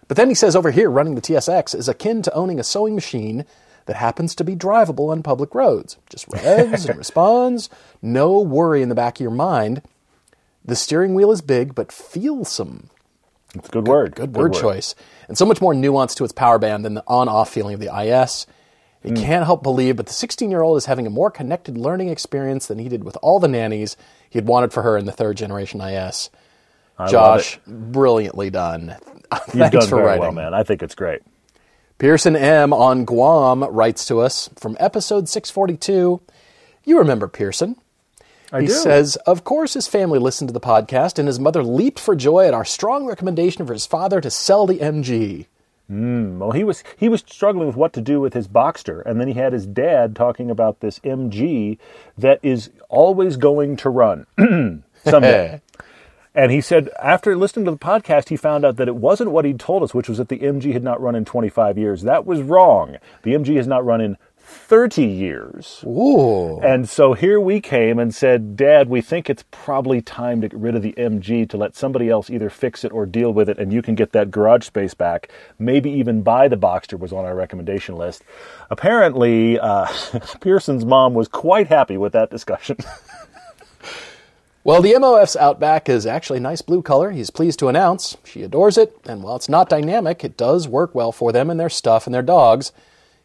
[0.06, 2.94] But then he says over here, running the TSX is akin to owning a sewing
[2.94, 3.46] machine
[3.86, 5.96] that happens to be drivable on public roads.
[6.10, 7.70] Just revs and responds,
[8.02, 9.80] no worry in the back of your mind.
[10.62, 12.90] The steering wheel is big but feelsome.
[13.54, 14.14] It's a good word.
[14.14, 14.94] Good word choice.
[15.28, 17.80] And so much more nuance to its power band than the on off feeling of
[17.80, 18.46] the IS.
[19.02, 19.14] Hmm.
[19.14, 22.08] He can't help believe, but the 16 year old is having a more connected learning
[22.08, 23.96] experience than he did with all the nannies
[24.28, 26.30] he had wanted for her in the third generation IS.
[26.98, 28.96] love Josh, brilliantly done.
[29.32, 30.22] You've Thanks done for very writing.
[30.22, 30.54] well, man.
[30.54, 31.22] I think it's great.
[31.98, 36.20] Pearson M on Guam writes to us from episode 642.
[36.84, 37.76] You remember Pearson.
[38.52, 38.72] I he do.
[38.72, 42.46] says, of course, his family listened to the podcast, and his mother leaped for joy
[42.46, 45.46] at our strong recommendation for his father to sell the MG.
[45.90, 49.20] Hmm, well, he was he was struggling with what to do with his Boxster, and
[49.20, 51.78] then he had his dad talking about this MG
[52.16, 54.26] that is always going to run
[55.04, 55.60] someday.
[56.34, 59.44] and he said after listening to the podcast, he found out that it wasn't what
[59.44, 62.02] he'd told us, which was that the MG had not run in 25 years.
[62.02, 62.98] That was wrong.
[63.24, 64.16] The MG has not run in
[64.50, 65.84] 30 years.
[65.86, 66.58] Ooh.
[66.60, 70.58] And so here we came and said, Dad, we think it's probably time to get
[70.58, 73.58] rid of the MG to let somebody else either fix it or deal with it,
[73.58, 75.30] and you can get that garage space back.
[75.58, 78.22] Maybe even buy the Boxster was on our recommendation list.
[78.70, 79.86] Apparently, uh,
[80.40, 82.76] Pearson's mom was quite happy with that discussion.
[84.62, 87.12] Well, the MOF's Outback is actually a nice blue color.
[87.12, 90.94] He's pleased to announce she adores it, and while it's not dynamic, it does work
[90.94, 92.70] well for them and their stuff and their dogs.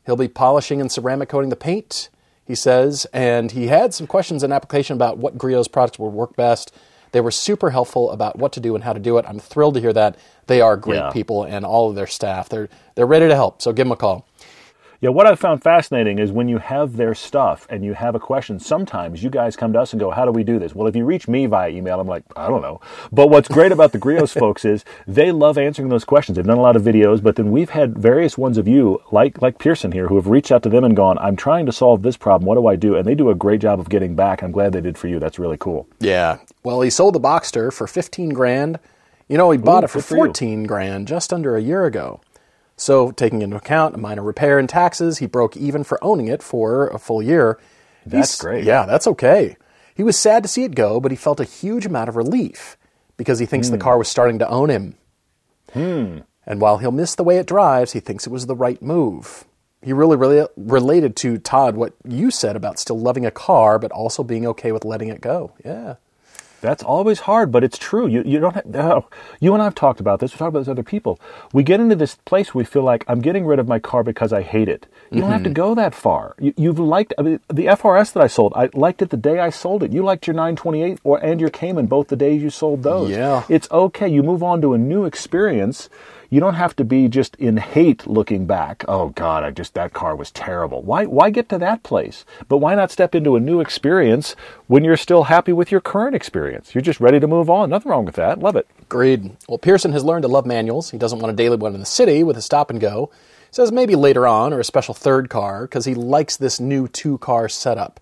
[0.06, 2.10] He'll be polishing and ceramic coating the paint,
[2.46, 6.36] he says, and he had some questions in application about what Griot's products would work
[6.36, 6.72] best.
[7.12, 9.26] They were super helpful about what to do and how to do it.
[9.28, 10.18] I'm thrilled to hear that.
[10.48, 11.12] They are great Yeah.
[11.12, 12.50] people and all of their staff.
[12.50, 13.62] They're they're ready to help.
[13.62, 14.26] So give them a call.
[15.02, 18.20] Yeah, what I've found fascinating is when you have their stuff and you have a
[18.20, 20.74] question, sometimes you guys come to us and go, How do we do this?
[20.74, 22.80] Well, if you reach me via email, I'm like, I don't know.
[23.12, 26.36] But what's great about the Griot's folks is they love answering those questions.
[26.36, 29.42] They've done a lot of videos, but then we've had various ones of you, like
[29.42, 32.02] like Pearson here, who have reached out to them and gone, I'm trying to solve
[32.02, 32.46] this problem.
[32.48, 32.96] What do I do?
[32.96, 34.42] And they do a great job of getting back.
[34.42, 35.20] I'm glad they did for you.
[35.20, 35.88] That's really cool.
[36.00, 36.40] Yeah.
[36.64, 38.80] Well, he sold the Boxster for 15 grand.
[39.28, 40.26] You know, he bought Ooh, it for good for you.
[40.26, 42.22] 14 grand just under a year ago.
[42.78, 46.44] So, taking into account a minor repair and taxes, he broke even for owning it
[46.44, 47.58] for a full year.
[48.06, 48.64] That's He's- great.
[48.66, 49.56] Yeah, that's okay.
[49.96, 52.78] He was sad to see it go, but he felt a huge amount of relief
[53.16, 53.50] because he Hmm.
[53.52, 54.96] thinks the car was starting to own him.
[55.74, 56.20] Hmm.
[56.46, 59.46] And while he'll miss the way it drives, he thinks it was the right move.
[59.82, 63.92] He really, really related to Todd what you said about still loving a car, but
[63.92, 65.52] also being okay with letting it go.
[65.64, 65.96] Yeah.
[66.66, 68.08] That's always hard, but it's true.
[68.08, 69.08] You you don't have, no.
[69.40, 70.34] You and I've talked about this.
[70.34, 71.20] We talked about this with other people.
[71.54, 74.04] We get into this place where we feel like I'm getting rid of my car
[74.04, 74.88] because I hate it.
[75.12, 75.54] You don't have Mm-hmm.
[75.54, 76.36] to go that far.
[76.40, 78.54] You, you've liked I mean, the FRS that I sold.
[78.56, 79.94] I liked it the day I sold it.
[79.94, 83.12] You liked your 928 or and your Cayman both the days you sold those.
[83.12, 83.44] Yeah.
[83.48, 84.08] it's okay.
[84.10, 85.90] You move on to a new experience.
[86.30, 88.84] You don't have to be just in hate looking back.
[88.88, 90.82] Oh God, I just that car was terrible.
[90.82, 92.26] Why why get to that place?
[92.48, 94.36] But why not step into a new experience
[94.68, 96.74] when you're still happy with your current experience?
[96.74, 97.70] You're just ready to move on.
[97.70, 98.40] Nothing wrong with that.
[98.40, 98.68] Love it.
[98.82, 99.36] Agreed.
[99.48, 100.92] Well, Pearson has learned to love manuals.
[100.92, 103.12] He doesn't want a daily one in the city with a stop and go.
[103.52, 107.18] Says maybe later on or a special third car because he likes this new two
[107.20, 108.00] car setup.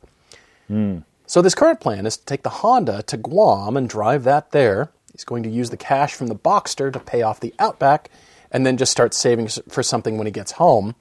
[0.67, 0.99] Hmm.
[1.27, 4.89] So this current plan is to take the Honda to Guam and drive that there.
[5.13, 8.09] He's going to use the cash from the Boxster to pay off the Outback
[8.51, 10.95] and then just start saving for something when he gets home.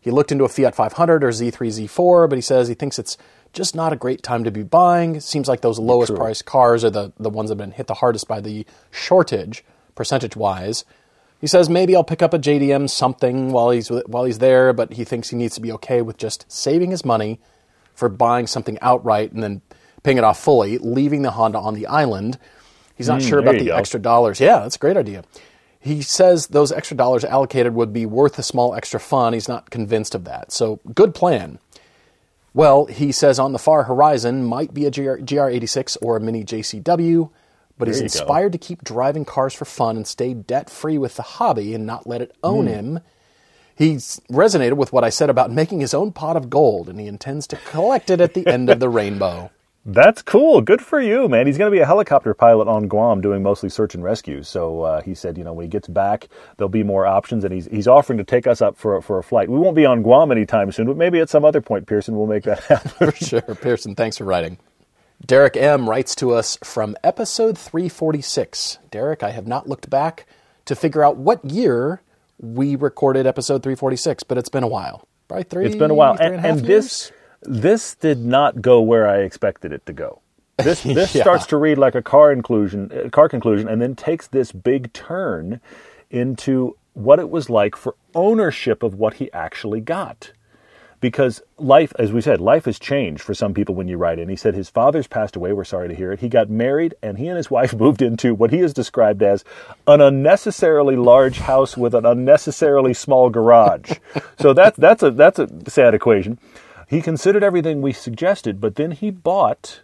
[0.00, 3.18] He looked into a Fiat 500 or Z3, Z4, but he says he thinks it's
[3.52, 5.16] just not a great time to be buying.
[5.16, 7.86] It seems like those lowest priced cars are the, the ones that have been hit
[7.86, 9.62] the hardest by the shortage,
[9.94, 10.84] percentage wise.
[11.40, 14.92] He says maybe I'll pick up a JDM something while he's while he's there, but
[14.92, 17.40] he thinks he needs to be okay with just saving his money
[17.94, 19.62] for buying something outright and then
[20.02, 22.38] paying it off fully, leaving the Honda on the island.
[23.00, 23.76] He's not sure about the go.
[23.76, 24.40] extra dollars.
[24.40, 25.24] Yeah, that's a great idea.
[25.78, 29.32] He says those extra dollars allocated would be worth a small extra fun.
[29.32, 30.52] He's not convinced of that.
[30.52, 31.58] So, good plan.
[32.52, 36.44] Well, he says on the far horizon might be a GR, GR86 or a mini
[36.44, 37.30] JCW,
[37.78, 38.12] but he's There go.
[38.12, 41.86] inspired to keep driving cars for fun and stay debt free with the hobby and
[41.86, 42.72] not let it own Hmm.
[42.72, 43.00] him.
[43.74, 47.06] He's resonated with what I said about making his own pot of gold, and he
[47.06, 49.50] intends to collect it at the end of the rainbow.
[49.86, 50.60] That's cool.
[50.60, 51.46] Good for you, man.
[51.46, 54.42] He's going to be a helicopter pilot on Guam doing mostly search and rescue.
[54.42, 57.54] So uh, he said, you know, when he gets back, there'll be more options, and
[57.54, 59.48] he's he's offering to take us up for a, for a flight.
[59.48, 62.26] We won't be on Guam anytime soon, but maybe at some other point, Pearson, we'll
[62.26, 62.90] make that happen.
[62.90, 63.40] for sure.
[63.40, 64.58] Pearson, thanks for writing.
[65.24, 65.88] Derek M.
[65.88, 68.78] writes to us from episode 346.
[68.90, 70.26] Derek, I have not looked back
[70.66, 72.00] to figure out what year
[72.38, 75.06] we recorded episode 346, but it's been a while.
[75.28, 75.66] Probably three.
[75.66, 77.12] It's been a while, and, and, and this?
[77.42, 80.20] This did not go where I expected it to go.
[80.58, 81.22] This this Yeah.
[81.22, 84.92] starts to read like a car inclusion, uh, car conclusion, and then takes this big
[84.92, 85.60] turn
[86.10, 90.32] into what it was like for ownership of what he actually got.
[91.00, 94.28] Because life, as we said, life has changed for some people when you write in.
[94.28, 95.54] He said his father's passed away.
[95.54, 96.20] We're sorry to hear it.
[96.20, 99.42] He got married, and he and his wife moved into what he has described as
[99.86, 103.92] an unnecessarily large house with an unnecessarily small garage.
[104.38, 106.38] so that's that's a that's a sad equation.
[106.90, 109.82] He considered everything we suggested, but then he bought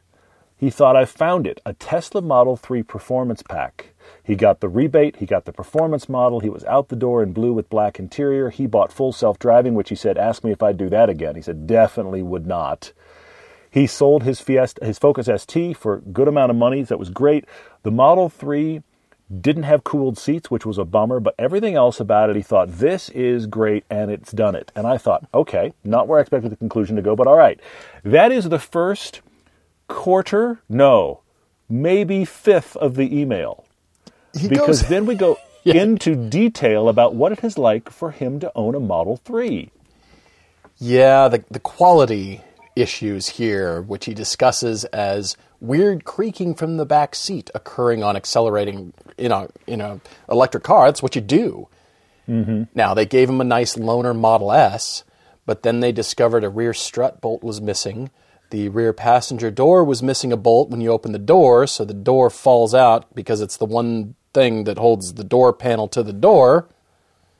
[0.58, 3.94] he thought I found it a Tesla Model 3 performance pack.
[4.24, 7.32] He got the rebate, he got the performance model, he was out the door in
[7.32, 8.50] blue with black interior.
[8.50, 11.36] He bought full self driving, which he said, Ask me if I'd do that again.
[11.36, 12.92] He said, Definitely would not.
[13.70, 16.82] He sold his Fiesta, his Focus ST for a good amount of money.
[16.82, 17.44] That was great.
[17.84, 18.82] The Model 3
[19.40, 22.68] didn't have cooled seats, which was a bummer, but everything else about it, he thought,
[22.78, 24.70] this is great and it's done it.
[24.76, 27.58] And I thought, okay, not where I expected the conclusion to go, but all right.
[28.04, 29.20] That is the first
[29.88, 31.20] quarter, no,
[31.68, 33.64] maybe fifth of the email.
[34.38, 38.38] He Because goes- then we go into detail about what it is like for him
[38.40, 39.70] to own a Model 3.
[40.78, 42.42] Yeah, the, the quality
[42.76, 48.92] issues here, which he discusses as weird creaking from the back seat occurring on accelerating
[49.18, 50.86] in a in a electric car.
[50.86, 51.68] That's what you do.
[52.28, 52.64] Mm-hmm.
[52.74, 55.04] Now they gave him a nice loaner Model S,
[55.44, 58.10] but then they discovered a rear strut bolt was missing.
[58.50, 61.94] The rear passenger door was missing a bolt when you open the door, so the
[61.94, 66.12] door falls out because it's the one thing that holds the door panel to the
[66.12, 66.68] door.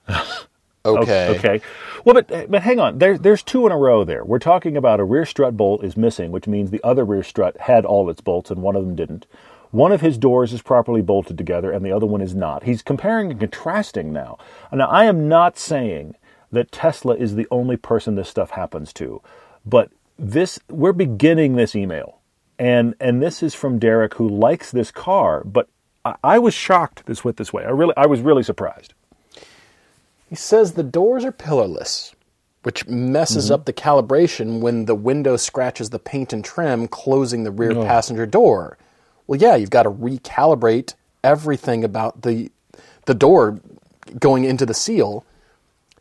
[0.87, 1.39] Okay.
[1.39, 1.61] Okay.
[2.05, 2.99] Well, but but hang on.
[2.99, 4.25] There, there's two in a row there.
[4.25, 7.57] We're talking about a rear strut bolt is missing, which means the other rear strut
[7.61, 9.27] had all its bolts and one of them didn't.
[9.71, 12.63] One of his doors is properly bolted together and the other one is not.
[12.63, 14.39] He's comparing and contrasting now.
[14.73, 16.15] Now, I am not saying
[16.53, 19.21] that Tesla is the only person this stuff happens to,
[19.65, 22.21] but this we're beginning this email,
[22.59, 25.69] and and this is from Derek who likes this car, but
[26.05, 27.65] I, I was shocked this went this way.
[27.65, 28.95] I really I was really surprised.
[30.29, 32.15] He says the doors are pillarless,
[32.63, 33.55] which messes mm-hmm.
[33.55, 37.85] up the calibration when the window scratches the paint and trim, closing the rear oh.
[37.85, 38.77] passenger door.
[39.27, 42.51] Well, yeah, you've got to recalibrate everything about the
[43.07, 43.61] the door
[44.19, 45.25] going into the seal.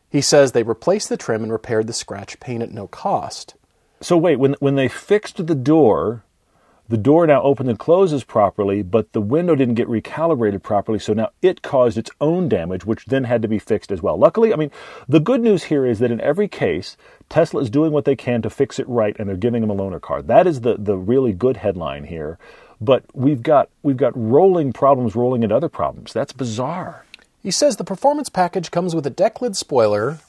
[0.09, 3.55] He says they replaced the trim and repaired the scratch paint at no cost.
[4.01, 6.23] So wait, when when they fixed the door,
[6.87, 11.13] the door now opens and closes properly, but the window didn't get recalibrated properly, so
[11.13, 14.17] now it caused its own damage, which then had to be fixed as well.
[14.17, 14.71] Luckily, I mean,
[15.07, 16.95] the good news here is that in every case,
[17.27, 19.75] Tesla is doing what they can to fix it right, and they're giving him a
[19.75, 20.21] loaner car.
[20.21, 22.37] That is the the really good headline here.
[22.79, 26.13] But we've got we've got rolling problems rolling into other problems.
[26.13, 27.05] That's bizarre.
[27.41, 30.19] He says the performance package comes with a deck lid spoiler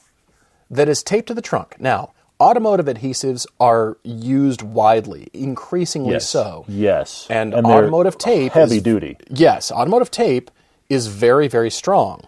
[0.69, 1.75] that is taped to the trunk.
[1.79, 6.65] Now, automotive adhesives are used widely, increasingly so.
[6.67, 7.27] Yes.
[7.29, 9.17] And, they're automotive tape heavy is- duty.
[9.29, 10.51] Yes, automotive tape
[10.89, 12.27] is very very strong.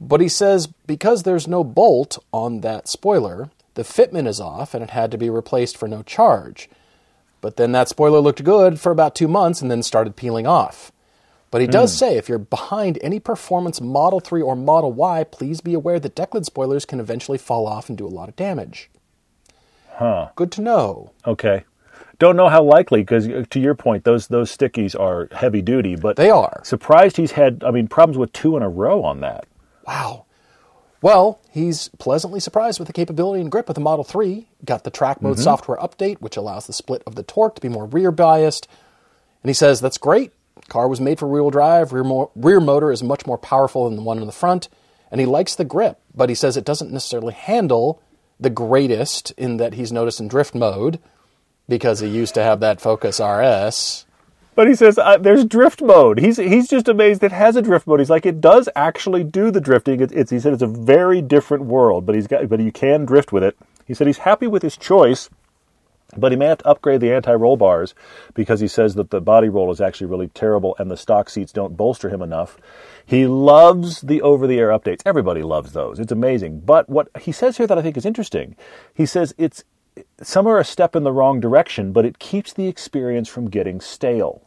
[0.00, 4.82] But he says because there's no bolt on that spoiler, the fitment is off and
[4.82, 6.68] it had to be replaced for no charge.
[7.40, 10.92] But then that spoiler looked good for about 2 months and then started peeling off.
[11.50, 11.98] But he does hmm.
[11.98, 16.14] say if you're behind any performance Model 3 or Model Y, please be aware that
[16.14, 18.90] deck lid spoilers can eventually fall off and do a lot of damage.
[19.94, 20.28] Huh.
[20.36, 21.10] Good to know.
[21.26, 21.64] Okay.
[22.18, 25.96] Don't know how likely because uh, to your point, those those stickies are heavy duty,
[25.96, 26.60] but They are.
[26.64, 27.64] surprised he's had.
[27.64, 29.46] I mean, problems with two in a row on that.
[29.86, 30.26] Wow.
[31.02, 34.46] Well, he's pleasantly surprised with the capability and grip of the Model 3.
[34.64, 35.42] Got the track mode mm-hmm.
[35.42, 38.68] software update, which allows the split of the torque to be more rear biased.
[39.42, 40.32] And he says that's great.
[40.68, 41.92] Car was made for rear wheel drive.
[41.92, 44.68] Rear, mo- rear motor is much more powerful than the one in the front.
[45.10, 48.00] And he likes the grip, but he says it doesn't necessarily handle
[48.38, 51.00] the greatest in that he's noticed in drift mode
[51.68, 54.06] because he used to have that Focus RS.
[54.54, 56.18] But he says uh, there's drift mode.
[56.18, 58.00] He's he's just amazed it has a drift mode.
[58.00, 60.00] He's like it does actually do the drifting.
[60.00, 63.04] It, it's he said it's a very different world, but he's got but you can
[63.04, 63.56] drift with it.
[63.86, 65.30] He said he's happy with his choice,
[66.16, 67.94] but he may have to upgrade the anti-roll bars
[68.34, 71.52] because he says that the body roll is actually really terrible and the stock seats
[71.52, 72.56] don't bolster him enough.
[73.04, 75.02] He loves the over-the-air updates.
[75.04, 75.98] Everybody loves those.
[75.98, 76.60] It's amazing.
[76.60, 78.56] But what he says here that I think is interesting,
[78.94, 79.64] he says it's
[80.22, 83.80] some are a step in the wrong direction, but it keeps the experience from getting
[83.80, 84.46] stale.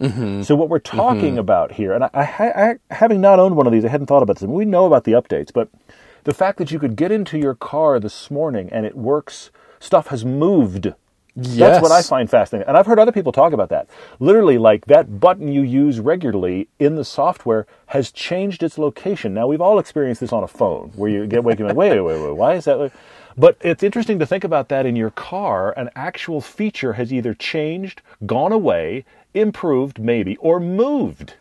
[0.00, 0.42] Mm-hmm.
[0.42, 0.96] So what we're mm-hmm.
[0.96, 4.06] talking about here, and I, I, I, having not owned one of these, I hadn't
[4.06, 4.48] thought about this.
[4.48, 5.68] We know about the updates, but
[6.24, 10.08] the fact that you could get into your car this morning and it works, stuff
[10.08, 10.94] has moved
[11.36, 12.68] That's what I find fascinating.
[12.68, 13.88] And I've heard other people talk about that.
[14.20, 19.34] Literally, like that button you use regularly in the software has changed its location.
[19.34, 22.00] Now, we've all experienced this on a phone where you get waking up, wait, wait,
[22.00, 22.92] wait, wait, why is that?
[23.36, 25.72] But it's interesting to think about that in your car.
[25.76, 29.04] An actual feature has either changed, gone away,
[29.34, 31.34] improved, maybe, or moved.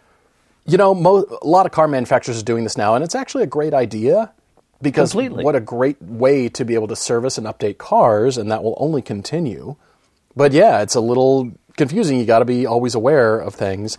[0.66, 3.44] You know, mo- a lot of car manufacturers are doing this now, and it's actually
[3.44, 4.32] a great idea
[4.84, 5.44] because Completely.
[5.44, 8.78] what a great way to be able to service and update cars, and that will
[8.80, 9.76] only continue.
[10.36, 12.20] But yeah, it's a little confusing.
[12.20, 13.98] You got to be always aware of things.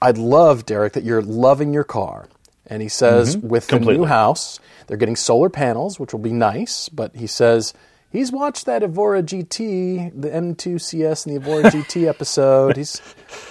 [0.00, 2.26] I'd love, Derek, that you're loving your car.
[2.66, 3.48] And he says mm-hmm.
[3.48, 6.88] with the new house, they're getting solar panels, which will be nice.
[6.88, 7.74] But he says
[8.10, 12.76] he's watched that Evora GT, the M2 CS and the Evora GT episode.
[12.76, 13.00] He's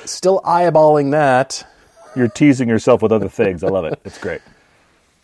[0.06, 1.68] still eyeballing that.
[2.16, 3.64] You're teasing yourself with other things.
[3.64, 4.00] I love it.
[4.04, 4.42] It's great.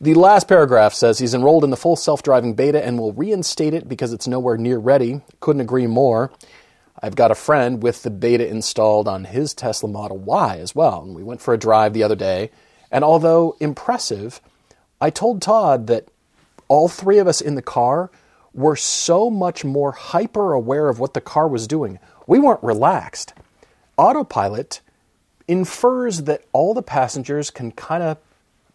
[0.03, 3.73] The last paragraph says he's enrolled in the full self driving beta and will reinstate
[3.73, 5.21] it because it's nowhere near ready.
[5.39, 6.29] Couldn't agree more.
[7.01, 11.03] I've got a friend with the beta installed on his Tesla Model Y as well.
[11.03, 12.51] And we went for a drive the other day.
[12.91, 14.41] And although impressive,
[14.99, 16.09] I told Todd that
[16.67, 18.11] all three of us in the car
[18.53, 21.97] were so much more hyper aware of what the car was doing.
[22.27, 23.33] We weren't relaxed.
[23.95, 24.81] Autopilot
[25.47, 28.17] infers that all the passengers can kind of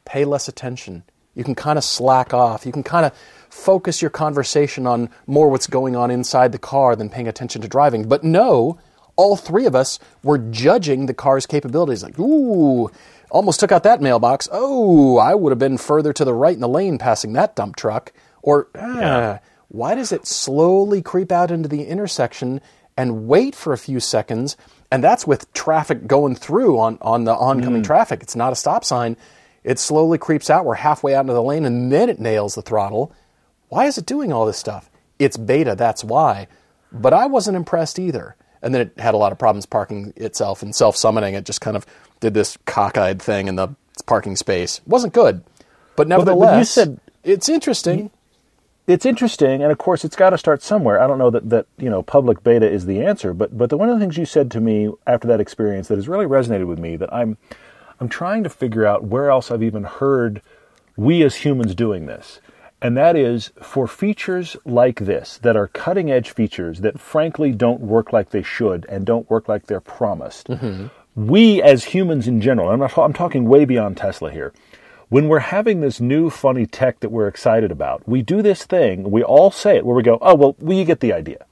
[0.07, 1.03] pay less attention.
[1.39, 2.67] You can kind of slack off.
[2.67, 3.13] You can kind of
[3.49, 7.69] focus your conversation on more what's going on inside the car than paying attention to
[7.69, 8.09] driving.
[8.09, 8.77] But no,
[9.15, 12.03] all three of us were judging the car's capabilities.
[12.03, 12.91] Like, ooh,
[13.31, 14.49] almost took out that mailbox.
[14.51, 17.77] Oh, I would have been further to the right in the lane passing that dump
[17.77, 18.13] truck.
[18.43, 22.61] Or, ah, why does it slowly creep out into the intersection
[22.97, 24.57] and wait for a few seconds?
[24.91, 28.23] And that's with traffic going through on, on the oncoming traffic.
[28.23, 29.17] It's not a stop sign.
[29.69, 30.65] It slowly creeps out.
[30.65, 33.13] We're halfway out into the lane and then it nails the throttle.
[33.69, 34.89] Why is it doing all this stuff?
[35.19, 36.49] It's beta, that's why.
[36.91, 38.35] But I wasn't impressed either.
[38.63, 41.35] And then it had a lot of problems parking itself and self summoning.
[41.35, 41.85] It just kind of
[42.21, 43.69] did this cockeyed thing in the
[44.07, 44.79] parking space.
[44.79, 45.45] It wasn't good.
[45.97, 48.11] But but you said- it's interesting.
[48.87, 50.99] it's interesting, and of course, it's got to start somewhere.
[50.99, 53.77] I don't know that, that you know public beta is the answer, but but the
[53.77, 56.67] one of the things you said to me after that experience that has really resonated
[56.67, 57.37] with me that I'm
[58.01, 60.43] I'm trying to figure out where else I've even heard
[60.97, 62.41] we as humans doing this,
[62.81, 67.81] and that is for features like this that are cutting edge features that frankly don't
[67.81, 70.49] work like they should and don't work like they're promised.
[70.49, 70.87] Mm-hmm.
[71.17, 74.53] We as humans in general, I'm, not, I'm talking way beyond Tesla here
[75.09, 79.11] when we're having this new funny tech that we're excited about, we do this thing,
[79.11, 81.47] we all say it, where we go, oh, well, we get the idea.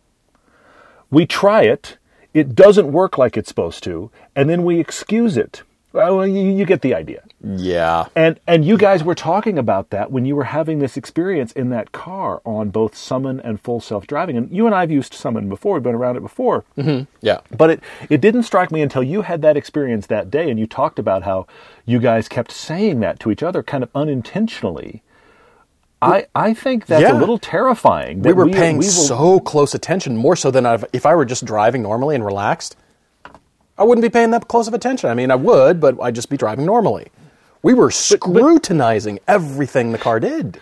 [1.11, 1.97] We try it,
[2.35, 5.63] it doesn't work like it's supposed to, and then we excuse it.
[5.93, 7.23] Well, you, you get the idea.
[7.43, 8.07] Yeah.
[8.15, 11.71] And and you guys were talking about that when you were having this experience in
[11.71, 14.37] that car on both Summon and full self driving.
[14.37, 16.65] And you and I've used Summon before; we've been around it before.
[16.77, 17.05] Mm-hmm.
[17.23, 17.41] Yeah.
[17.57, 17.81] But it,
[18.11, 21.23] it didn't strike me until you had that experience that day and you talked about
[21.23, 21.47] how
[21.87, 25.03] you guys kept saying that to each other kind of unintentionally.
[26.03, 27.17] I, I think that's Yeah.
[27.17, 28.21] a little terrifying.
[28.21, 31.25] We were paying we will- so close attention, more so than I've, if I were
[31.25, 32.77] just driving normally and relaxed.
[33.79, 35.11] I wouldn't be paying that close of attention.
[35.11, 37.09] I mean, I would, but I'd just be driving normally.
[37.63, 40.61] We were scrutinizing everything the car did.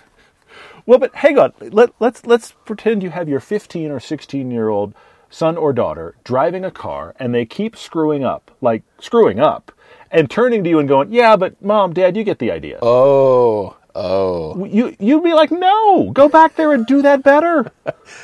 [0.86, 1.52] Well, but hang on.
[1.60, 4.94] Let, let's, let's pretend you have your 15 or 16 year old
[5.30, 9.72] son or daughter driving a car and they keep screwing up, like screwing up,
[10.10, 12.78] and turning to you and going, Yeah, but mom, dad, you get the idea.
[12.82, 14.64] Oh, oh.
[14.64, 17.72] you you'd be like, no, go back there and do that better.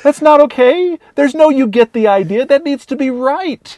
[0.03, 0.97] That's not okay.
[1.15, 2.45] There's no you get the idea.
[2.45, 3.77] That needs to be right.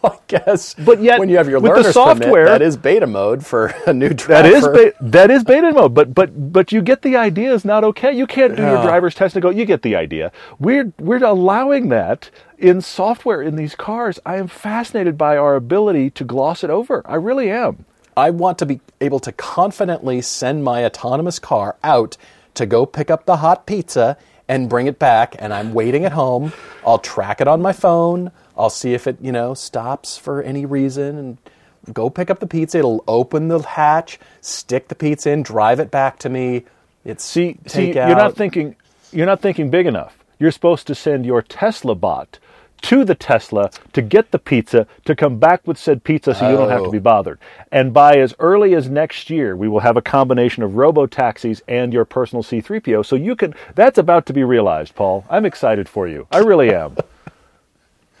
[0.04, 0.74] I guess.
[0.74, 3.44] But yet, when you have your with the learner's software- permit, that is beta mode
[3.44, 4.48] for a new driver.
[4.72, 7.84] That is that is beta mode, but but but you get the idea is not
[7.84, 8.12] okay.
[8.12, 10.32] You can't do your driver's test and go, you get the idea.
[10.58, 14.18] We're we're allowing that in software in these cars.
[14.24, 17.02] I am fascinated by our ability to gloss it over.
[17.04, 17.84] I really am.
[18.16, 22.16] I want to be able to confidently send my autonomous car out
[22.54, 24.16] to go pick up the hot pizza
[24.48, 26.52] and bring it back and I'm waiting at home.
[26.84, 28.32] I'll track it on my phone.
[28.58, 31.38] I'll see if it, you know, stops for any reason and
[31.94, 32.78] go pick up the pizza.
[32.78, 36.64] It'll open the hatch, stick the pizza in, drive it back to me.
[37.04, 38.76] It's See, see, you're not thinking
[39.12, 40.18] you're not thinking big enough.
[40.38, 42.38] You're supposed to send your Tesla bot
[42.82, 46.56] to the Tesla to get the pizza to come back with said pizza so you
[46.56, 46.92] don't have to Oh.
[46.92, 47.38] be bothered.
[47.72, 51.60] And by as early as next year, we will have a combination of robo taxis
[51.66, 55.24] and your personal C3PO so you can that's about to be realized, Paul.
[55.30, 56.26] I'm excited for you.
[56.30, 56.96] I really am.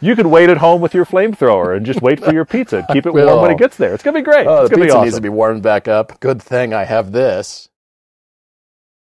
[0.00, 3.06] You can wait at home with your flamethrower and just wait for your pizza keep
[3.06, 3.94] it warm when it gets there.
[3.94, 4.46] It's going to be great.
[4.46, 5.04] Oh, it's the going to pizza be awesome.
[5.04, 6.20] needs to be warmed back up.
[6.20, 7.68] Good thing I have this.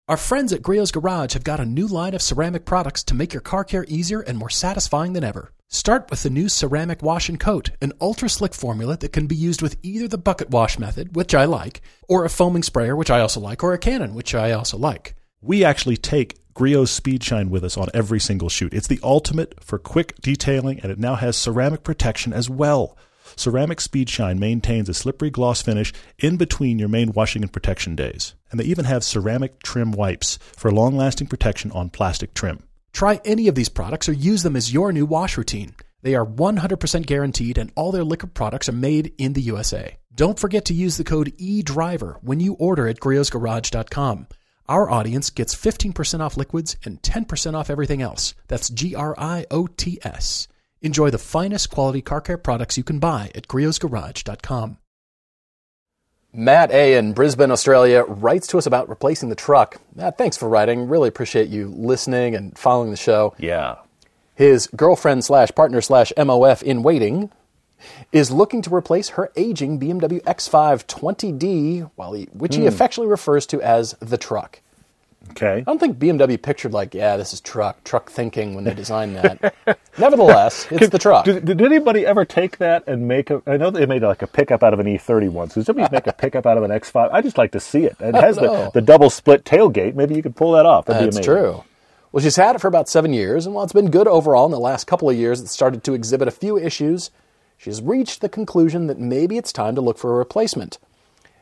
[0.08, 3.34] Our friends at Griot's Garage have got a new line of ceramic products to make
[3.34, 5.52] your car care easier and more satisfying than ever.
[5.68, 9.36] Start with the new ceramic wash and coat, an ultra slick formula that can be
[9.36, 13.10] used with either the bucket wash method, which I like, or a foaming sprayer, which
[13.10, 15.14] I also like, or a cannon, which I also like.
[15.42, 18.74] We actually take Griot's Speed Shine with us on every single shoot.
[18.74, 22.98] It's the ultimate for quick detailing, and it now has ceramic protection as well.
[23.36, 27.94] Ceramic Speed Shine maintains a slippery gloss finish in between your main washing and protection
[27.94, 28.34] days.
[28.50, 32.64] And they even have ceramic trim wipes for long lasting protection on plastic trim.
[32.92, 35.76] Try any of these products or use them as your new wash routine.
[36.02, 39.96] They are 100% guaranteed and all their liquid products are made in the USA.
[40.12, 44.26] Don't forget to use the code EDRIVER when you order at griotsgarage.com.
[44.68, 48.34] Our audience gets 15% off liquids and 10% off everything else.
[48.48, 50.46] That's G R I O T S.
[50.82, 54.76] Enjoy the finest quality car care products you can buy at griotsgarage.com.
[56.34, 56.96] Matt A.
[56.96, 59.78] in Brisbane, Australia, writes to us about replacing the truck.
[59.94, 60.86] Matt, thanks for writing.
[60.86, 63.34] Really appreciate you listening and following the show.
[63.38, 63.76] Yeah.
[64.34, 67.30] His girlfriend slash partner slash MOF in waiting
[68.12, 72.68] is looking to replace her aging BMW X5 20D, while he, which he hmm.
[72.68, 74.60] affectionately refers to as the truck.
[75.30, 75.58] Okay.
[75.58, 79.16] I don't think BMW pictured like, yeah, this is truck, truck thinking when they designed
[79.16, 79.54] that.
[79.98, 81.24] Nevertheless, it's the truck.
[81.24, 83.42] Did, did anybody ever take that and make a?
[83.46, 85.54] I know they made like a pickup out of an E30 once.
[85.54, 87.10] Did somebody make a pickup out of an X5?
[87.12, 87.96] I just like to see it.
[88.00, 89.94] It has the, the double split tailgate.
[89.94, 90.86] Maybe you could pull that off.
[90.86, 91.44] That'd That's be amazing.
[91.44, 91.64] true.
[92.10, 94.52] Well, she's had it for about seven years, and while it's been good overall in
[94.52, 97.10] the last couple of years, it started to exhibit a few issues.
[97.58, 100.78] She's reached the conclusion that maybe it's time to look for a replacement.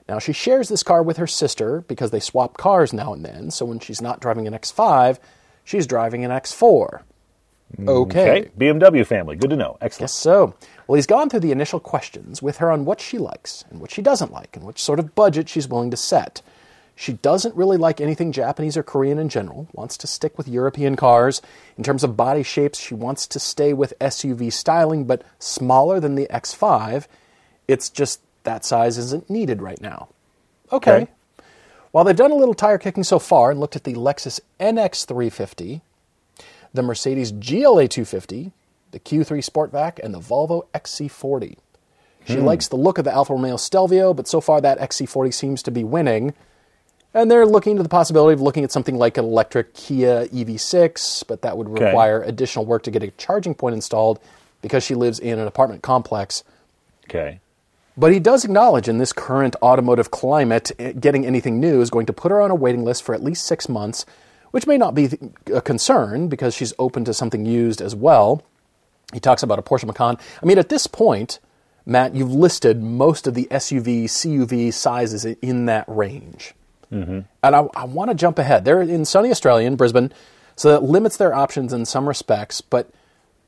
[0.09, 3.51] Now, she shares this car with her sister because they swap cars now and then,
[3.51, 5.19] so when she's not driving an X5,
[5.63, 7.03] she's driving an X4.
[7.79, 8.31] Okay.
[8.31, 8.51] Okay.
[8.59, 9.37] BMW family.
[9.37, 9.77] Good to know.
[9.81, 10.01] Excellent.
[10.05, 10.55] Guess so.
[10.87, 13.91] Well, he's gone through the initial questions with her on what she likes and what
[13.91, 16.43] she doesn't like and which sort of budget she's willing to set.
[16.99, 20.97] She doesn't really like anything Japanese or Korean in general, wants to stick with European
[20.97, 21.43] cars.
[21.77, 26.15] In terms of body shapes, she wants to stay with SUV styling, but smaller than
[26.15, 27.07] the X5.
[27.69, 30.09] It's just that size isn't needed right now.
[30.73, 31.03] Okay.
[31.03, 31.13] Okay.
[31.93, 35.83] While they've done a little tire kicking so far and looked at the Lexus NX350,
[36.73, 38.53] the Mercedes GLA 250,
[38.91, 41.57] the Q3 Sportback, and the Volvo XC40.
[42.27, 42.45] She hmm.
[42.45, 45.71] likes the look of the Alfa Romeo Stelvio, but so far that XC40 seems to
[45.71, 46.35] be winning.
[47.17, 51.25] And they're looking to the possibility of looking at something like an electric Kia EV6,
[51.27, 51.87] but that would Okay.
[51.87, 54.19] require additional work to get a charging point installed
[54.61, 56.45] because she lives in an apartment complex.
[57.09, 57.41] Okay.
[57.97, 62.05] But he does acknowledge in this current automotive climate, eh, getting anything new is going
[62.05, 64.05] to put her on a waiting list for at least six months,
[64.51, 65.09] which may not be
[65.55, 68.43] a concern because she's open to something used as well.
[69.15, 70.19] He talks about a Porsche Macan.
[70.43, 71.39] I mean, at this point,
[71.87, 76.53] Matt, you've listed most of the SUV, CUV sizes in that range.
[76.91, 78.65] And I, I want to jump ahead.
[78.65, 80.13] They're in sunny Australia, in Brisbane,
[80.57, 82.61] so that limits their options in some respects.
[82.61, 82.91] But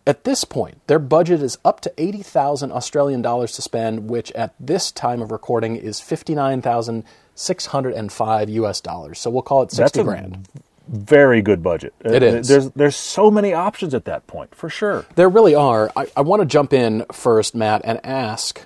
[0.06, 4.54] at this point, their budget is up to 80,000 Australian dollars to spend, which at
[4.58, 9.18] this time of recording is 59,605 US dollars.
[9.18, 10.48] So we'll call it 60 That's a grand.
[10.88, 11.92] Very good budget.
[12.00, 12.48] It Uh, is.
[12.48, 15.04] There's there's so many options at that point for sure.
[15.16, 15.90] There really are.
[15.94, 18.62] I, I want to jump in first, Matt, and ask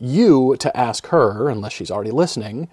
[0.00, 2.68] you to ask her, unless she's already listening,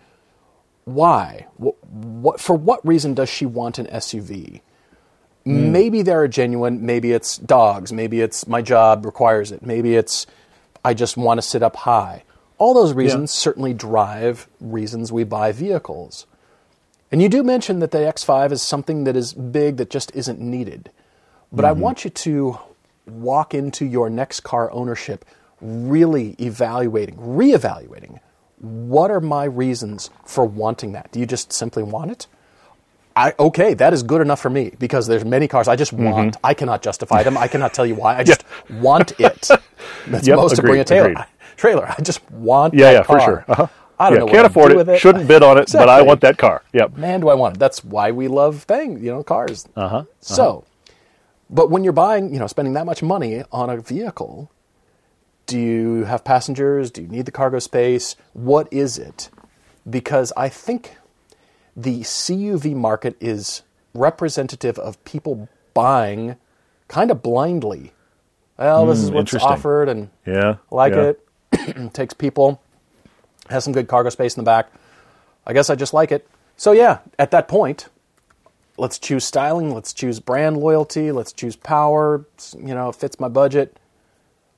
[0.88, 1.48] why?
[1.58, 4.62] What, what, for what reason does she want an SUV?
[5.44, 5.72] Hmm.
[5.74, 6.86] Maybe they're genuine.
[6.86, 7.92] Maybe it's dogs.
[7.92, 9.62] Maybe it's my job requires it.
[9.62, 10.26] Maybe it's
[10.86, 12.24] I just want to sit up high.
[12.58, 16.26] All those reasons certainly drive reasons we buy vehicles.
[17.12, 20.40] And you do mention that the X5 is something that is big that just isn't
[20.40, 20.90] needed.
[21.52, 21.82] But I mm-hmm.
[21.82, 22.60] want you to
[23.06, 25.26] walk into your next car ownership
[25.60, 28.20] really evaluating, reevaluating
[28.60, 31.12] what are my reasons for wanting that?
[31.12, 32.28] Do you just simply want it?
[33.16, 36.38] I, okay, that is good enough for me because there's many cars I just want.
[36.44, 37.36] I cannot justify them.
[37.38, 38.16] I cannot tell you why.
[38.18, 39.50] I just want it.
[40.08, 41.12] That's Yep, most to bring a trailer.
[41.12, 41.26] agreed.
[41.56, 41.88] Trailer.
[41.98, 42.76] I just want.
[42.76, 43.26] Yeah, yeah, for car.
[43.26, 43.46] sure.
[43.48, 43.68] Uh-huh.
[44.00, 44.26] I don't yeah, know.
[44.26, 44.78] what can't afford it.
[44.78, 46.62] with Shouldn't bid on it, but I want that car.
[46.74, 46.98] Yep.
[46.98, 47.60] Man, do I want it?
[47.60, 49.68] That's why we love things, you know, cars.
[49.76, 50.04] Uh huh.
[50.20, 50.66] So,
[51.50, 54.52] but when you're buying, you know, spending that much money on a vehicle,
[55.48, 56.92] do you have passengers?
[56.92, 58.16] Do you need the cargo space?
[58.34, 59.30] What is it?
[59.90, 60.98] Because I think
[61.76, 66.36] the CUV market is representative of people buying
[66.88, 67.94] kind of blindly.
[68.58, 70.58] Well, this is hmm, what's offered, and Yeah.
[70.70, 71.14] Like yeah.
[71.52, 71.94] it.
[71.94, 72.62] Takes people,
[73.50, 74.72] has some good cargo space in the back.
[75.46, 76.28] I guess I just like it.
[76.58, 77.88] So yeah, at that point,
[78.78, 82.26] let's choose styling, let's choose brand loyalty, let's choose power.
[82.58, 83.78] You know, it fits my budget.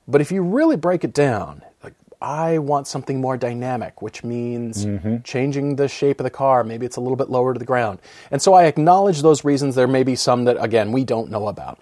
[0.08, 4.84] But if you really break it down, like I want something more dynamic, which means
[4.86, 5.18] Mm-hmm.
[5.22, 6.64] changing the shape of the car.
[6.64, 7.98] Maybe it's a little bit lower to the ground.
[8.30, 9.74] And so I acknowledge those reasons.
[9.74, 11.78] There may be some that, again, we don't know about.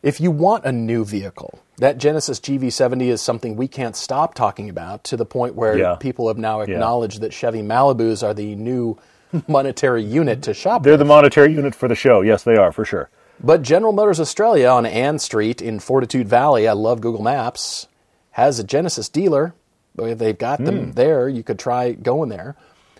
[0.00, 4.68] If you want a new vehicle, that Genesis GV70 is something we can't stop talking
[4.70, 5.96] about to the point where Yeah.
[5.96, 8.96] people have now acknowledged that Chevy Malibus are the new
[9.48, 11.00] monetary unit to shop They're with.
[11.00, 12.20] the monetary unit for the show.
[12.22, 13.10] Yes, they are for sure.
[13.40, 17.86] But General Motors Australia on Ann Street in Fortitude Valley, I love Google Maps,
[18.32, 19.54] has a Genesis dealer.
[19.94, 20.64] They've got Hmm.
[20.64, 21.28] them there.
[21.28, 22.56] You could try going there.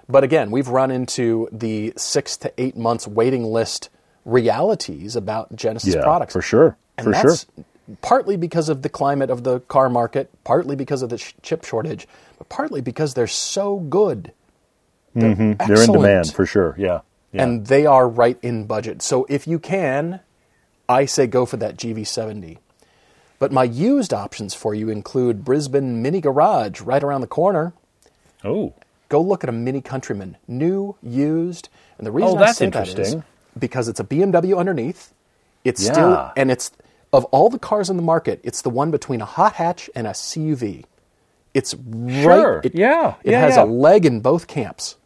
[0.09, 3.89] But again, we've run into the six to eight months waiting list
[4.25, 6.33] realities about Genesis Yeah, products.
[6.33, 6.77] for sure.
[6.97, 7.65] And for that's sure.
[8.03, 11.65] partly because of the climate of the car market, partly because of the sh- chip
[11.65, 12.07] shortage,
[12.39, 14.33] but partly because they're so good.
[15.15, 16.75] They're, They're in demand for sure.
[16.79, 17.01] Yeah.
[17.33, 17.43] yeah.
[17.43, 19.03] and they are right in budget.
[19.03, 20.21] So if you can,
[20.89, 22.59] I say go for that GV70.
[23.39, 27.73] But my used options for you include Brisbane Mini Garage right around the corner.
[28.45, 28.73] oh,
[29.09, 32.69] Go look at a Mini Countryman, new, used, and the reason Oh, I that's say
[32.69, 33.25] that is interesting.
[33.59, 35.15] because it's a BMW underneath.
[35.65, 35.93] It's Yeah.
[35.93, 36.71] still and it's
[37.11, 40.07] of all the cars in the market, it's the one between a hot hatch and
[40.07, 40.85] a CUV.
[41.55, 41.71] It's
[42.23, 42.57] Sure.
[42.57, 42.65] right.
[42.67, 43.15] It, Yeah.
[43.25, 43.65] It Yeah, has yeah.
[43.65, 44.97] a leg in both camps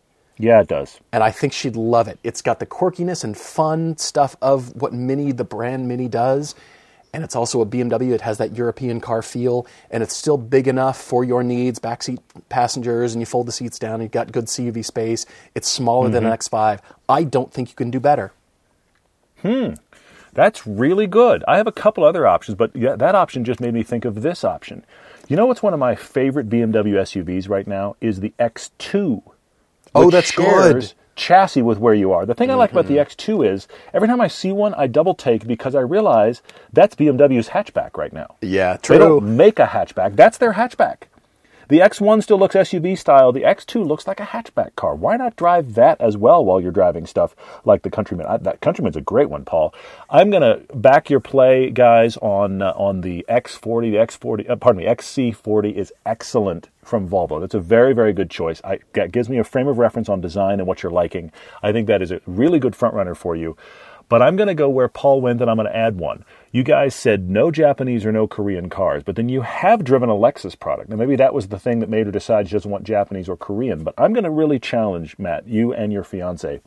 [0.42, 0.98] yeah, it does.
[1.12, 2.18] and I think she'd love it.
[2.24, 6.56] It's got the quirkiness and fun stuff of what Mini, the brand Mini, does.
[7.14, 8.10] And it's also a BMW.
[8.10, 11.78] It has that European car feel, and it's still big enough for your needs.
[11.78, 12.18] Backseat
[12.48, 14.02] passengers, and you fold the seats down.
[14.02, 15.26] You've got good CUV space.
[15.54, 16.80] It's smaller than an X5.
[17.08, 18.32] I don't think you can do better.
[19.42, 19.74] Hmm.
[20.32, 21.44] That's really good.
[21.46, 24.22] I have a couple other options, but yeah, that option just made me think of
[24.22, 24.84] this option.
[25.28, 29.22] You know what's one of my favorite BMW SUVs right now is the X2.
[29.94, 30.92] Oh, that's good.
[31.14, 32.24] Chassis with where you are.
[32.24, 33.32] The thing I like about the mm-hmm.
[33.32, 36.40] X2 is every time I see one, I double take because I realize
[36.72, 38.36] that's BMW's hatchback right now.
[38.40, 38.96] Yeah, true.
[38.96, 40.16] They don't make a hatchback.
[40.16, 41.02] That's their hatchback.
[41.68, 43.32] The X1 still looks SUV style.
[43.32, 44.94] The X2 looks like a hatchback car.
[44.94, 47.34] Why not drive that as well while you're driving stuff
[47.64, 48.26] like the Countryman?
[48.26, 49.74] I, that Countryman's a great one, Paul.
[50.10, 53.92] I'm going to back your play, guys, on uh, on the X40.
[53.92, 57.40] The X40, uh, pardon me, XC40 is excellent from Volvo.
[57.40, 58.60] That's a very, very good choice.
[58.64, 61.32] I, that gives me a frame of reference on design and what you're liking.
[61.62, 63.56] I think that is a really good front runner for you.
[64.08, 66.24] But I'm going to go where Paul went and I'm going to add one.
[66.54, 70.14] You guys said no Japanese or no Korean cars, but then you have driven a
[70.14, 70.90] Lexus product.
[70.90, 73.38] Now, maybe that was the thing that made her decide she doesn't want Japanese or
[73.38, 73.82] Korean.
[73.82, 76.60] But I'm going to really challenge, Matt, you and your fiance.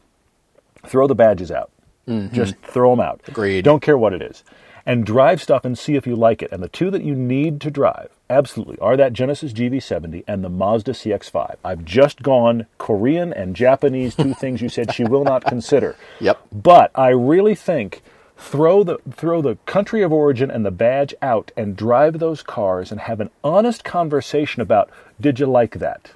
[0.87, 1.71] Throw the badges out.
[2.07, 2.33] Mm-hmm.
[2.33, 3.21] Just throw them out.
[3.27, 3.63] Agreed.
[3.63, 4.43] Don't care what it is.
[4.87, 6.51] And drive stuff and see if you like it.
[6.51, 10.49] And the two that you need to drive, absolutely, are that Genesis GV70 and the
[10.49, 11.57] Mazda CX5.
[11.63, 15.95] I've just gone Korean and Japanese, two things you said she will not consider.
[16.19, 16.39] Yep.
[16.51, 18.01] But I really think
[18.37, 22.91] throw the throw the country of origin and the badge out and drive those cars
[22.91, 26.11] and have an honest conversation about did you like that?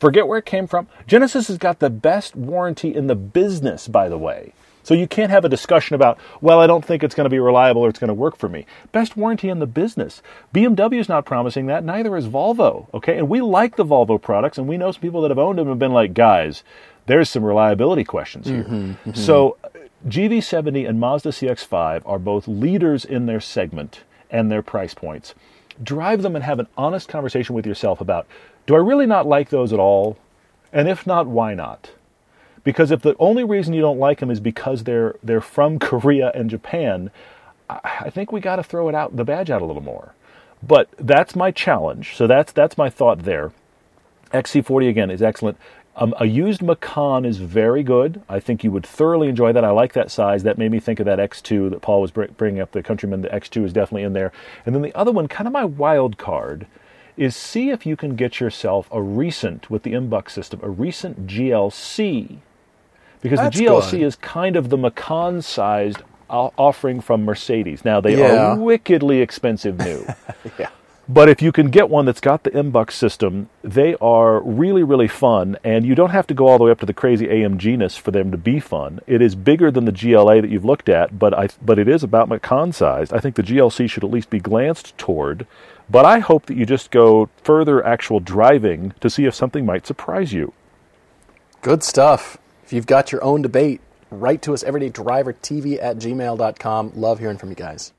[0.00, 0.86] Forget where it came from.
[1.06, 4.52] Genesis has got the best warranty in the business, by the way.
[4.84, 7.38] So you can't have a discussion about, well, I don't think it's going to be
[7.38, 8.64] reliable or it's going to work for me.
[8.90, 10.22] Best warranty in the business.
[10.54, 12.86] BMW is not promising that, neither is Volvo.
[12.94, 15.58] Okay, and we like the Volvo products, and we know some people that have owned
[15.58, 16.62] them and have been like, guys,
[17.04, 18.64] there's some reliability questions here.
[18.64, 19.12] Mm-hmm, mm-hmm.
[19.12, 19.58] So
[20.06, 25.34] GV70 and Mazda CX5 are both leaders in their segment and their price points.
[25.82, 28.26] Drive them and have an honest conversation with yourself about,
[28.66, 30.16] do I really not like those at all?
[30.72, 31.90] And if not, why not?
[32.62, 36.30] Because if the only reason you don't like them is because they're they're from Korea
[36.34, 37.10] and Japan,
[37.70, 40.14] I, think we got to throw it out the badge out a little more.
[40.62, 42.16] But that's my challenge.
[42.16, 43.52] So that's that's my thought there.
[44.32, 45.56] XC40 again is excellent.
[46.00, 48.22] Um, a used Macan is very good.
[48.28, 49.64] I think you would thoroughly enjoy that.
[49.64, 50.44] I like that size.
[50.44, 52.70] That made me think of that X2 that Paul was bringing up.
[52.70, 54.30] The Countryman, the X2 is definitely in there.
[54.64, 56.68] And then the other one, kind of my wild card,
[57.16, 61.26] is see if you can get yourself a recent with the MBUX system, a recent
[61.26, 62.38] GLC,
[63.20, 64.02] because That's the GLC good.
[64.02, 67.84] is kind of the Macan-sized offering from Mercedes.
[67.84, 68.52] Now they Yeah.
[68.52, 70.06] are wickedly expensive new.
[70.58, 70.68] Yeah.
[71.10, 75.08] But if you can get one that's got the MBUX system, they are really, really
[75.08, 77.96] fun, and you don't have to go all the way up to the crazy AMG-ness
[77.96, 79.00] for them to be fun.
[79.06, 82.02] It is bigger than the GLA that you've looked at, but I, but it is
[82.02, 83.14] about Macan sized.
[83.14, 85.46] I think the GLC should at least be glanced toward,
[85.88, 89.86] but I hope that you just go further actual driving to see if something might
[89.86, 90.52] surprise you.
[91.62, 92.36] Good stuff.
[92.64, 93.80] If you've got your own debate,
[94.10, 96.92] write to us everydaydrivertv at gmail.com.
[96.94, 97.94] Love hearing from you guys.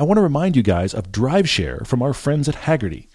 [0.00, 3.08] I want to remind you guys of DriveShare from our friends at Hagerty.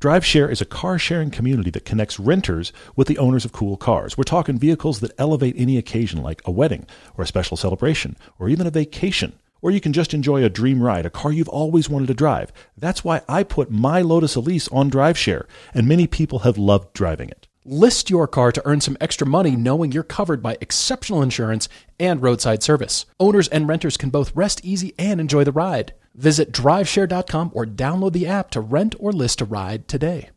[0.00, 4.18] DriveShare is a car sharing community that connects renters with the owners of cool cars.
[4.18, 8.48] We're talking vehicles that elevate any occasion like a wedding or a special celebration or
[8.48, 11.88] even a vacation Or you can just enjoy a dream ride, a car you've always
[11.88, 12.52] wanted to drive.
[12.76, 17.28] That's why I put my Lotus Elise on DriveShare, and many people have loved driving
[17.28, 17.46] it.
[17.64, 21.68] List your car to earn some extra money knowing you're covered by exceptional insurance
[22.00, 23.06] and roadside service.
[23.20, 25.94] Owners and renters can both rest easy and enjoy the ride.
[26.14, 30.30] Visit driveshare.com or download the app to rent or list a ride today.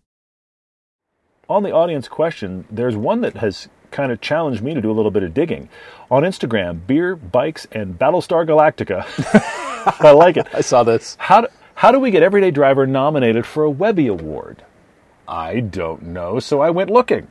[1.49, 4.93] On the audience question, there's one that has kind of challenged me to do a
[4.93, 5.69] little bit of digging.
[6.09, 9.05] On Instagram, beer, bikes, and Battlestar Galactica.
[10.03, 10.47] I like it.
[10.53, 11.15] I saw this.
[11.19, 14.63] How do, how do we get Everyday Driver nominated for a Webby Award?
[15.27, 17.27] I don't know, so I went looking.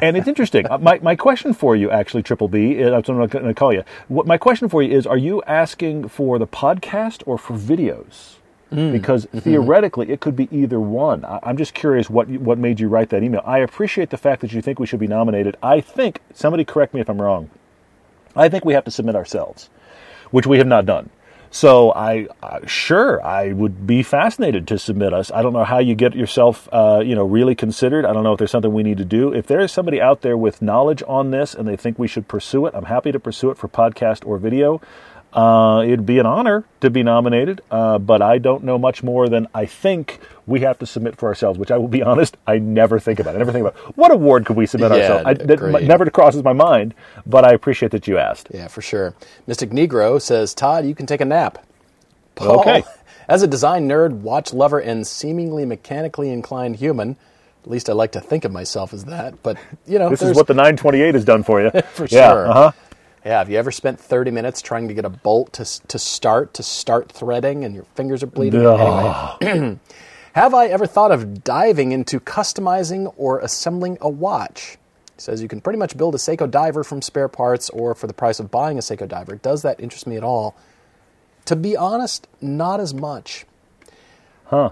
[0.00, 0.70] and it's interesting.
[0.70, 3.54] Uh, my, my question for you, actually, Triple B, uh, that's what I'm going to
[3.54, 3.84] call you.
[4.08, 8.36] What, my question for you is Are you asking for the podcast or for videos?
[8.70, 8.92] Mm.
[8.92, 9.40] Because mm-hmm.
[9.40, 11.24] theoretically, it could be either one.
[11.24, 13.42] I, I'm just curious what what made you write that email.
[13.44, 15.56] I appreciate the fact that you think we should be nominated.
[15.62, 17.50] I think somebody correct me if I'm wrong.
[18.34, 19.68] I think we have to submit ourselves,
[20.30, 21.10] which we have not done.
[21.54, 25.30] So I uh, sure I would be fascinated to submit us.
[25.30, 28.06] I don't know how you get yourself uh, you know really considered.
[28.06, 29.34] I don't know if there's something we need to do.
[29.34, 32.26] If there is somebody out there with knowledge on this and they think we should
[32.26, 34.80] pursue it, I'm happy to pursue it for podcast or video.
[35.34, 39.28] Uh, it'd be an honor to be nominated, uh, but I don't know much more
[39.28, 41.58] than I think we have to submit for ourselves.
[41.58, 43.34] Which I will be honest, I never think about.
[43.34, 45.24] I never think about what award could we submit Yeah, ourselves.
[45.26, 46.94] I, that never crosses my mind,
[47.26, 48.48] but I appreciate that you asked.
[48.52, 49.14] Yeah, for sure.
[49.46, 51.64] Mystic Negro says, Todd, you can take a nap.
[52.34, 52.84] Paul, Okay.
[53.28, 57.16] As a design nerd, watch lover, and seemingly mechanically inclined human,
[57.64, 60.34] at least I like to think of myself as that, but you know, This is
[60.34, 61.70] what the 928 has done for you.
[61.94, 62.48] for yeah, sure.
[62.48, 62.72] Uh-huh.
[63.24, 66.54] Yeah, have you ever spent 30 minutes trying to get a bolt to, to start
[66.54, 68.66] to start threading and your fingers are bleeding?
[68.66, 69.78] Anyway,
[70.34, 74.78] have I ever thought of diving into customizing or assembling a watch?
[75.14, 78.06] He says you can pretty much build a Seiko diver from spare parts or for
[78.06, 79.36] the price of buying a Seiko diver.
[79.36, 80.56] Does that interest me at all?
[81.46, 83.46] To be honest, not as much.
[84.46, 84.70] Huh.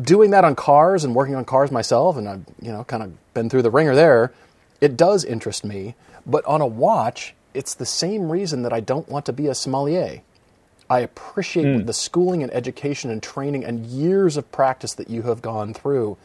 [0.00, 3.34] doing that on cars and working on cars myself, and I've you know kind of
[3.34, 4.32] been through the ringer there.
[4.80, 5.94] It does interest me,
[6.26, 9.54] but on a watch, it's the same reason that I don't want to be a
[9.54, 10.22] sommelier.
[10.92, 11.86] I appreciate hmm.
[11.86, 16.18] the schooling and education and training and years of practice that you have gone through.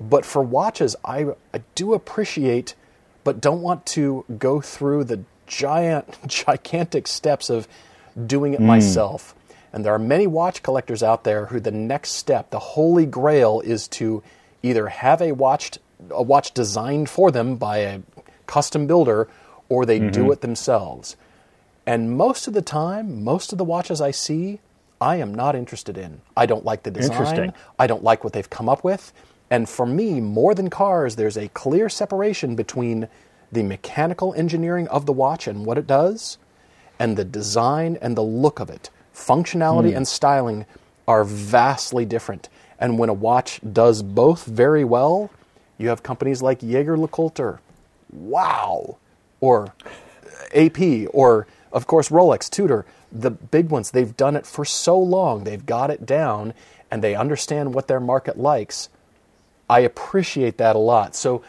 [0.00, 2.76] But for watches, I, I do appreciate,
[3.24, 7.66] but don't want to go through the giant, gigantic steps of
[8.24, 8.66] doing it hmm.
[8.66, 9.34] myself.
[9.72, 13.60] And there are many watch collectors out there who the next step, the holy grail,
[13.64, 14.22] is to
[14.62, 15.76] either have a watch,
[16.08, 18.00] a watch designed for them by a
[18.46, 19.26] custom builder,
[19.68, 20.32] or they do mm-hmm.
[20.32, 21.16] it themselves.
[21.86, 24.60] And most of the time, most of the watches I see,
[25.00, 26.20] I am not interested in.
[26.36, 27.52] I don't like the design.
[27.78, 29.12] I don't like what they've come up with.
[29.50, 33.08] And for me, more than cars, there's a clear separation between
[33.50, 36.38] the mechanical engineering of the watch and what it does,
[36.98, 38.88] and the design and the look of it.
[39.14, 39.98] Functionality hmm.
[39.98, 40.64] and styling
[41.06, 42.48] are vastly different.
[42.78, 45.30] And when a watch does both very well,
[45.78, 47.58] you have companies like Jaeger LeCoultre,
[48.10, 48.96] wow,
[49.40, 49.74] or
[50.54, 53.90] AP, or of course Rolex, Tudor, the big ones.
[53.90, 56.54] They've done it for so long, they've got it down,
[56.90, 58.88] and they understand what their market likes.
[59.68, 61.16] I appreciate that a lot.
[61.16, 61.42] So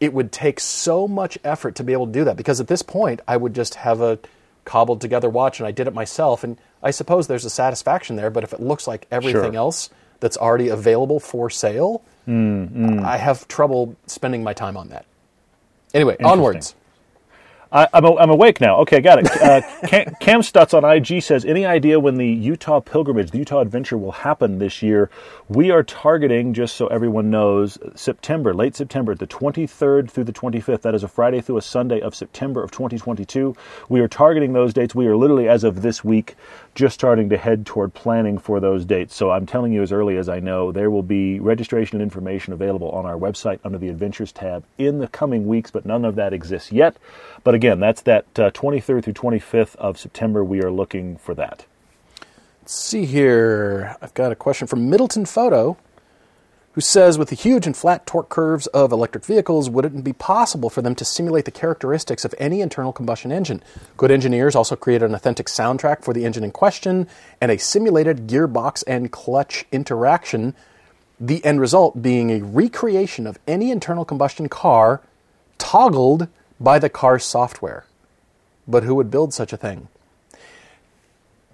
[0.00, 2.82] it would take so much effort to be able to do that because at this
[2.82, 4.18] point I would just have a
[4.64, 8.30] cobbled together watch and I did it myself and I suppose there's a satisfaction there
[8.30, 9.56] but if it looks like everything Sure.
[9.56, 9.90] else
[10.20, 13.04] that's already available for sale mm, mm.
[13.04, 15.06] I have trouble spending my time on that.
[15.94, 16.74] Anyway, onwards.
[17.70, 18.78] I, I'm, a, I'm awake now.
[18.78, 19.30] Okay, got it.
[19.42, 23.60] Uh, Cam, Cam Stutz on IG says, any idea when the Utah pilgrimage, the Utah
[23.60, 25.10] adventure will happen this year?
[25.48, 30.82] We are targeting, just so everyone knows, September, late September, the 23rd through the 25th.
[30.82, 33.54] That is a Friday through a Sunday of September of 2022.
[33.88, 34.94] We are targeting those dates.
[34.94, 36.36] We are literally, as of this week,
[36.78, 39.12] just starting to head toward planning for those dates.
[39.12, 42.88] So I'm telling you as early as I know, there will be registration information available
[42.90, 46.32] on our website under the Adventures tab in the coming weeks, but none of that
[46.32, 46.96] exists yet.
[47.42, 50.44] But again, that's that uh, 23rd through 25th of September.
[50.44, 51.66] We are looking for that.
[52.62, 53.96] Let's see here.
[54.00, 55.76] I've got a question from Middleton Photo
[56.78, 60.12] who says with the huge and flat torque curves of electric vehicles, would it be
[60.12, 63.60] possible for them to simulate the characteristics of any internal combustion engine?
[63.96, 67.08] Could engineers also create an authentic soundtrack for the engine in question
[67.40, 70.54] and a simulated gearbox and clutch interaction?
[71.18, 75.02] The end result being a recreation of any internal combustion car
[75.58, 76.28] toggled
[76.60, 77.86] by the car's software.
[78.68, 79.88] But who would build such a thing?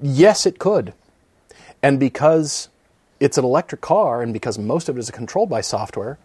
[0.03, 0.93] Yes, it could.
[1.83, 2.69] And because
[3.25, 6.19] it's an electric car and because most of it is controlled by software,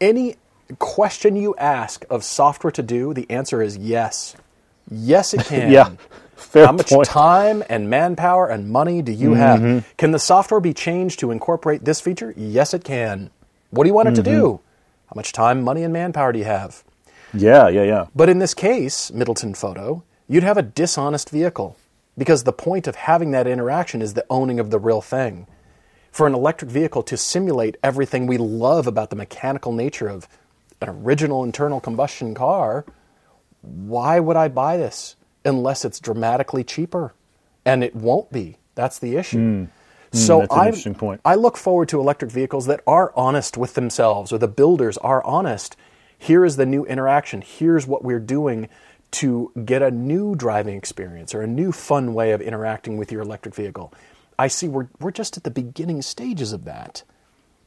[0.00, 0.36] any
[0.78, 4.36] question you ask of software to do, the answer is yes.
[4.90, 5.70] Yes, it can.
[5.70, 5.90] Yeah.
[6.34, 7.06] Fair How much point.
[7.06, 9.66] time and manpower and money do you Mm-hmm.
[9.76, 9.96] have?
[9.98, 12.32] Can the software be changed to incorporate this feature?
[12.36, 13.30] Yes, it can.
[13.70, 14.40] What do you want it to Mm-hmm.
[14.40, 14.60] do?
[15.08, 16.82] How much time, money, and manpower do you have?
[17.34, 18.06] Yeah, yeah, yeah.
[18.16, 21.76] But in this case, Middleton Photo, you'd have a dishonest vehicle
[22.16, 25.46] because the point of having that interaction is the owning of the real thing.
[26.10, 30.28] For an electric vehicle to simulate everything we love about the mechanical nature of
[30.80, 32.84] an original internal combustion car,
[33.62, 37.14] why would I buy this unless it's dramatically cheaper?
[37.64, 38.56] And it won't be.
[38.74, 39.38] That's the issue.
[39.38, 39.64] Hmm.
[40.12, 41.20] Hmm, so that's an I, interesting point.
[41.24, 45.22] I look forward to electric vehicles that are honest with themselves, or the builders are
[45.24, 45.76] honest.
[46.18, 47.42] Here is the new interaction.
[47.42, 48.68] Here's what we're doing
[49.12, 53.22] to get a new driving experience or a new fun way of interacting with your
[53.22, 53.92] electric vehicle.
[54.40, 57.02] I see we're, we're just at the beginning stages of that.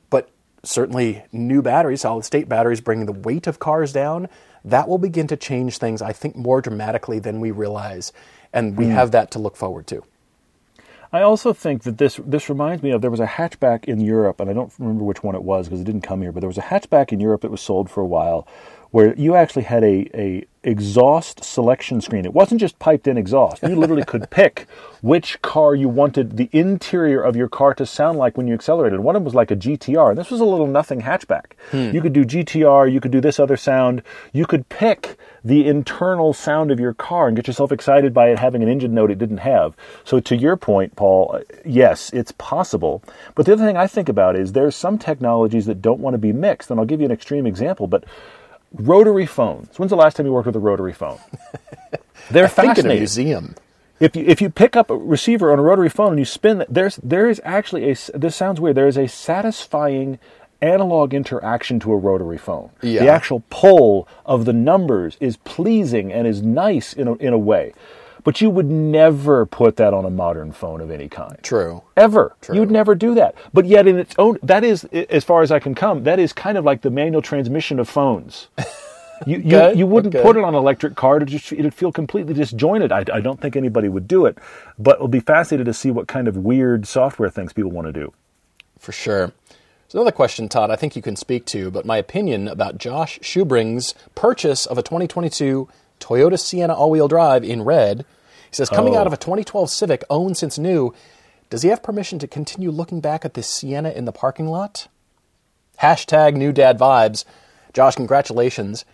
[0.09, 0.31] But
[0.63, 4.27] certainly, new batteries, solid state batteries, bringing the weight of cars down,
[4.65, 8.11] that will begin to change things, I think, more dramatically than we realize.
[8.51, 8.91] And we hmm.
[8.91, 10.03] have that to look forward to.
[11.11, 14.39] I also think that this this reminds me of there was a hatchback in Europe,
[14.39, 16.31] and I don't remember which one it was because it didn't come here.
[16.31, 18.47] But there was a hatchback in Europe that was sold for a while,
[18.93, 22.25] where you actually had a, a exhaust selection screen.
[22.25, 23.63] It wasn't just piped in exhaust.
[23.63, 24.67] You literally could pick
[25.01, 28.99] which car you wanted the interior of your car to sound like when you accelerated.
[28.99, 31.53] One of them was like a GTR, and this was a little nothing hatchback.
[31.91, 34.03] You could do GTR, you could do this other sound.
[34.31, 38.37] You could pick the internal sound of your car and get yourself excited by it
[38.37, 39.75] having an engine note it didn't have.
[40.03, 43.03] So to your point, Paul, uh, yes, it's possible.
[43.33, 46.19] But the other thing I think about is there's some technologies that don't want to
[46.19, 48.03] be mixed, and I'll give you an extreme example, but
[48.73, 49.77] rotary phones.
[49.77, 51.19] When's the last time you worked with a rotary phone?
[52.31, 52.99] They're I think in a fascinating.
[52.99, 53.55] museum.
[53.99, 56.65] If you if you pick up a receiver on a rotary phone and you spin,
[56.67, 58.75] there's there is actually a this sounds weird.
[58.75, 60.19] There is a satisfying
[60.61, 62.71] analog interaction to a rotary phone.
[62.81, 63.01] Yeah.
[63.01, 67.37] The actual pull of the numbers is pleasing and is nice in a, in a
[67.37, 67.73] way.
[68.23, 71.37] But you would never put that on a modern phone of any kind.
[71.43, 71.83] True.
[71.97, 72.35] Ever.
[72.41, 72.55] True.
[72.55, 73.35] You'd never do that.
[73.53, 76.31] But yet, in its own, that is, as far as I can come, that is
[76.31, 78.47] kind of like the manual transmission of phones.
[79.25, 80.23] You, you, Okay, you wouldn't okay.
[80.23, 82.91] put it on an electric car to just it'd feel completely disjointed.
[82.91, 84.37] I, I don't think anybody would do it,
[84.77, 87.93] but it'll be fascinating to see what kind of weird software things people want to
[87.93, 88.13] do.
[88.79, 89.27] For sure.
[89.47, 93.19] There's another question, Todd, I think you can speak to, but my opinion about Josh
[93.21, 95.69] Schubring's purchase of a 2022
[95.99, 98.05] Toyota Sienna all wheel drive in red.
[98.49, 98.99] He says, coming Oh.
[98.99, 100.93] out of a 2012 Civic owned since new,
[101.49, 104.87] does he have permission to continue looking back at this Sienna in the parking lot?
[105.81, 107.25] Hashtag new dad vibes.
[107.73, 108.85] Josh, congratulations.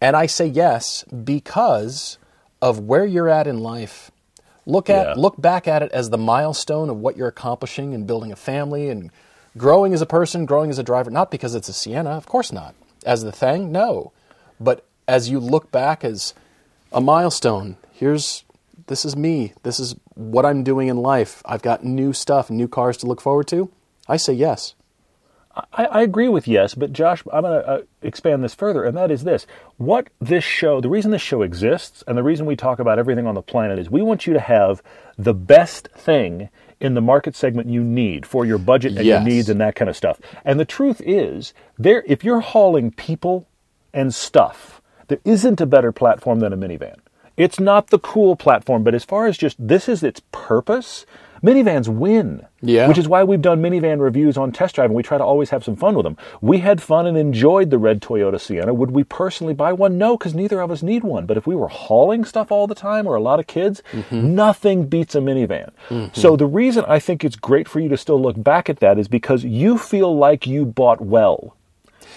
[0.00, 2.18] And I say yes because
[2.62, 4.10] of where you're at in life.
[4.66, 5.14] Look at Yeah.
[5.16, 8.90] look back at it as the milestone of what you're accomplishing and building a family
[8.90, 9.10] and
[9.56, 11.10] growing as a person, growing as a driver.
[11.10, 12.74] Not because it's a Sienna, of course not.
[13.04, 14.12] As the thing, no.
[14.60, 16.34] But as you look back as
[16.92, 18.44] a milestone, here's
[18.86, 19.52] this is me.
[19.62, 21.42] This is what I'm doing in life.
[21.44, 23.70] I've got new stuff, new cars to look forward to.
[24.08, 24.74] I say yes.
[25.72, 28.96] I, I agree with yes, but Josh, I'm going to uh, expand this further, and
[28.96, 29.46] that is this:
[29.76, 33.26] what this show, the reason this show exists, and the reason we talk about everything
[33.26, 34.82] on the planet is we want you to have
[35.18, 39.48] the best thing in the market segment you need for your budget and your needs
[39.48, 40.18] and that kind of stuff.
[40.44, 43.46] And the truth is, there, if you're hauling people
[43.92, 44.79] and stuff,
[45.10, 46.96] there isn't a better platform than a minivan.
[47.36, 51.04] It's not the cool platform, but as far as just this is its purpose,
[51.42, 52.46] minivans win.
[52.60, 52.86] Yeah.
[52.86, 55.50] Which is why we've done minivan reviews on test drive and we try to always
[55.50, 56.16] have some fun with them.
[56.40, 58.72] We had fun and enjoyed the red Toyota Sienna.
[58.72, 59.98] Would we personally buy one?
[59.98, 61.26] No, because neither of us need one.
[61.26, 64.34] But if we were hauling stuff all the time or a lot of kids, mm-hmm.
[64.34, 65.70] nothing beats a minivan.
[65.88, 66.12] Mm-hmm.
[66.12, 68.98] So the reason I think it's great for you to still look back at that
[68.98, 71.56] is because you feel like you bought well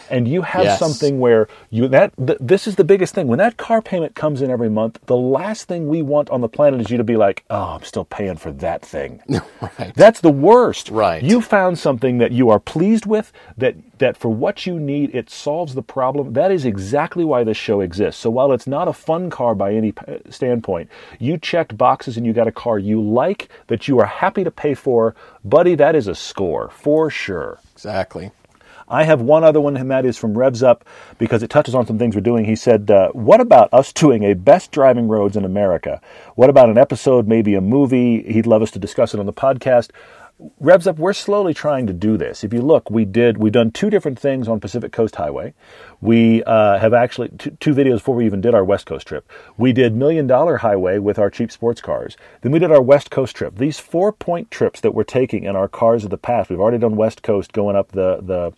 [0.10, 0.80] and you have Yes.
[0.80, 4.42] something where you that th- this is the biggest thing when that car payment comes
[4.42, 7.18] in every month the last thing we want on the planet is you to be
[7.18, 9.22] like oh i'm still paying for that thing
[9.80, 9.94] Right.
[9.96, 11.24] that's the worst Right.
[11.24, 15.30] you found something that you are pleased with that that for what you need it
[15.30, 18.94] solves the problem that is exactly why this show exists so while it's not a
[18.94, 20.90] fun car by any uh, standpoint
[21.20, 24.52] you checked boxes and you got a car you like that you are happy to
[24.52, 28.32] pay for buddy that is a score for sure Exactly.
[28.88, 30.86] I have one other one, and that is from Revs Up
[31.18, 32.46] because it touches on some things we're doing.
[32.46, 36.02] He said, uh, What about us doing a best driving roads in America?
[36.36, 38.24] What about an episode, maybe a movie?
[38.24, 39.90] He'd love us to discuss it on the podcast.
[40.60, 42.44] Revs Up, we're slowly trying to do this.
[42.44, 45.54] If you look, we did, we've done two different things on Pacific Coast Highway.
[46.02, 49.30] We uh, have actually, two, two videos before we even did our West Coast trip.
[49.58, 52.18] We did Million Dollar Highway with our cheap sports cars.
[52.42, 53.58] Then we did our West Coast trip.
[53.58, 56.78] These four point trips that we're taking in our cars of the past, we've already
[56.80, 58.54] done West Coast going up the, the,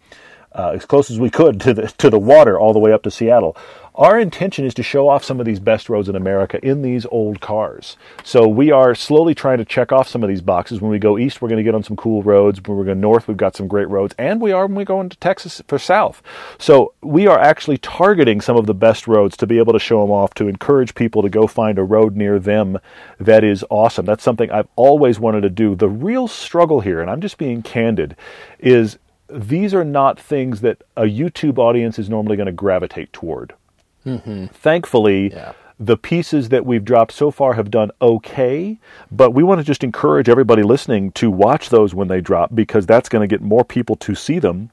[0.54, 3.04] uh, as close as we could to the to the water, all the way up
[3.04, 3.58] to Seattle.
[3.98, 7.06] Our intention is to show off some of these best roads in America in these
[7.06, 7.96] old cars.
[8.26, 10.82] So we are slowly trying to check off some of these boxes.
[10.82, 12.60] When we go east, we're going to get on some cool roads.
[12.62, 15.00] When we go north, we've got some great roads, and we are when we go
[15.00, 16.22] into Texas for south.
[16.58, 20.02] So we are actually targeting some of the best roads to be able to show
[20.02, 22.78] them off to encourage people to go find a road near them
[23.18, 24.06] that is awesome.
[24.06, 25.74] That's something I've always wanted to do.
[25.74, 28.18] The real struggle here, and I'm just being candid,
[28.60, 33.54] is these are not things that a YouTube audience is normally going to gravitate toward.
[34.06, 34.46] Mm-hmm.
[34.48, 35.54] Thankfully, Yeah.
[35.80, 38.80] the pieces that we've dropped so far have done okay,
[39.12, 42.86] but we want to just encourage everybody listening to watch those when they drop because
[42.86, 44.70] that's going to get more people to see them.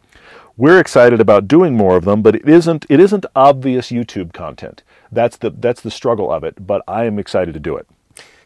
[0.56, 4.82] We're excited about doing more of them, but it isn't it isn't obvious YouTube content.
[5.10, 7.86] That's the that's the struggle of it, but I am excited to do it.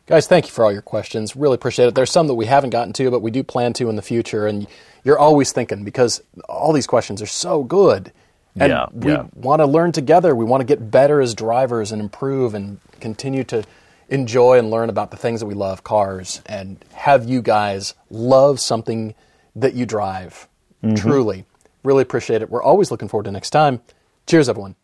[0.06, 1.34] Guys, thank you for all your questions.
[1.34, 1.96] Really appreciate it.
[1.96, 4.46] There's some that we haven't gotten to, but we do plan to in the future.
[4.46, 4.68] And
[5.02, 8.12] you're always thinking because all these questions are so good.
[8.58, 9.24] And Yeah, we yeah.
[9.34, 10.34] want to learn together.
[10.34, 13.64] We want to get better as drivers and improve and continue to
[14.08, 18.60] enjoy and learn about the things that we love, cars, and have you guys love
[18.60, 19.14] something
[19.54, 20.48] that you drive.
[20.82, 20.94] Mm-hmm.
[20.94, 21.44] Truly.
[21.82, 22.50] Really appreciate it.
[22.50, 23.80] We're always looking forward to next time.
[24.26, 24.74] Cheers, everyone.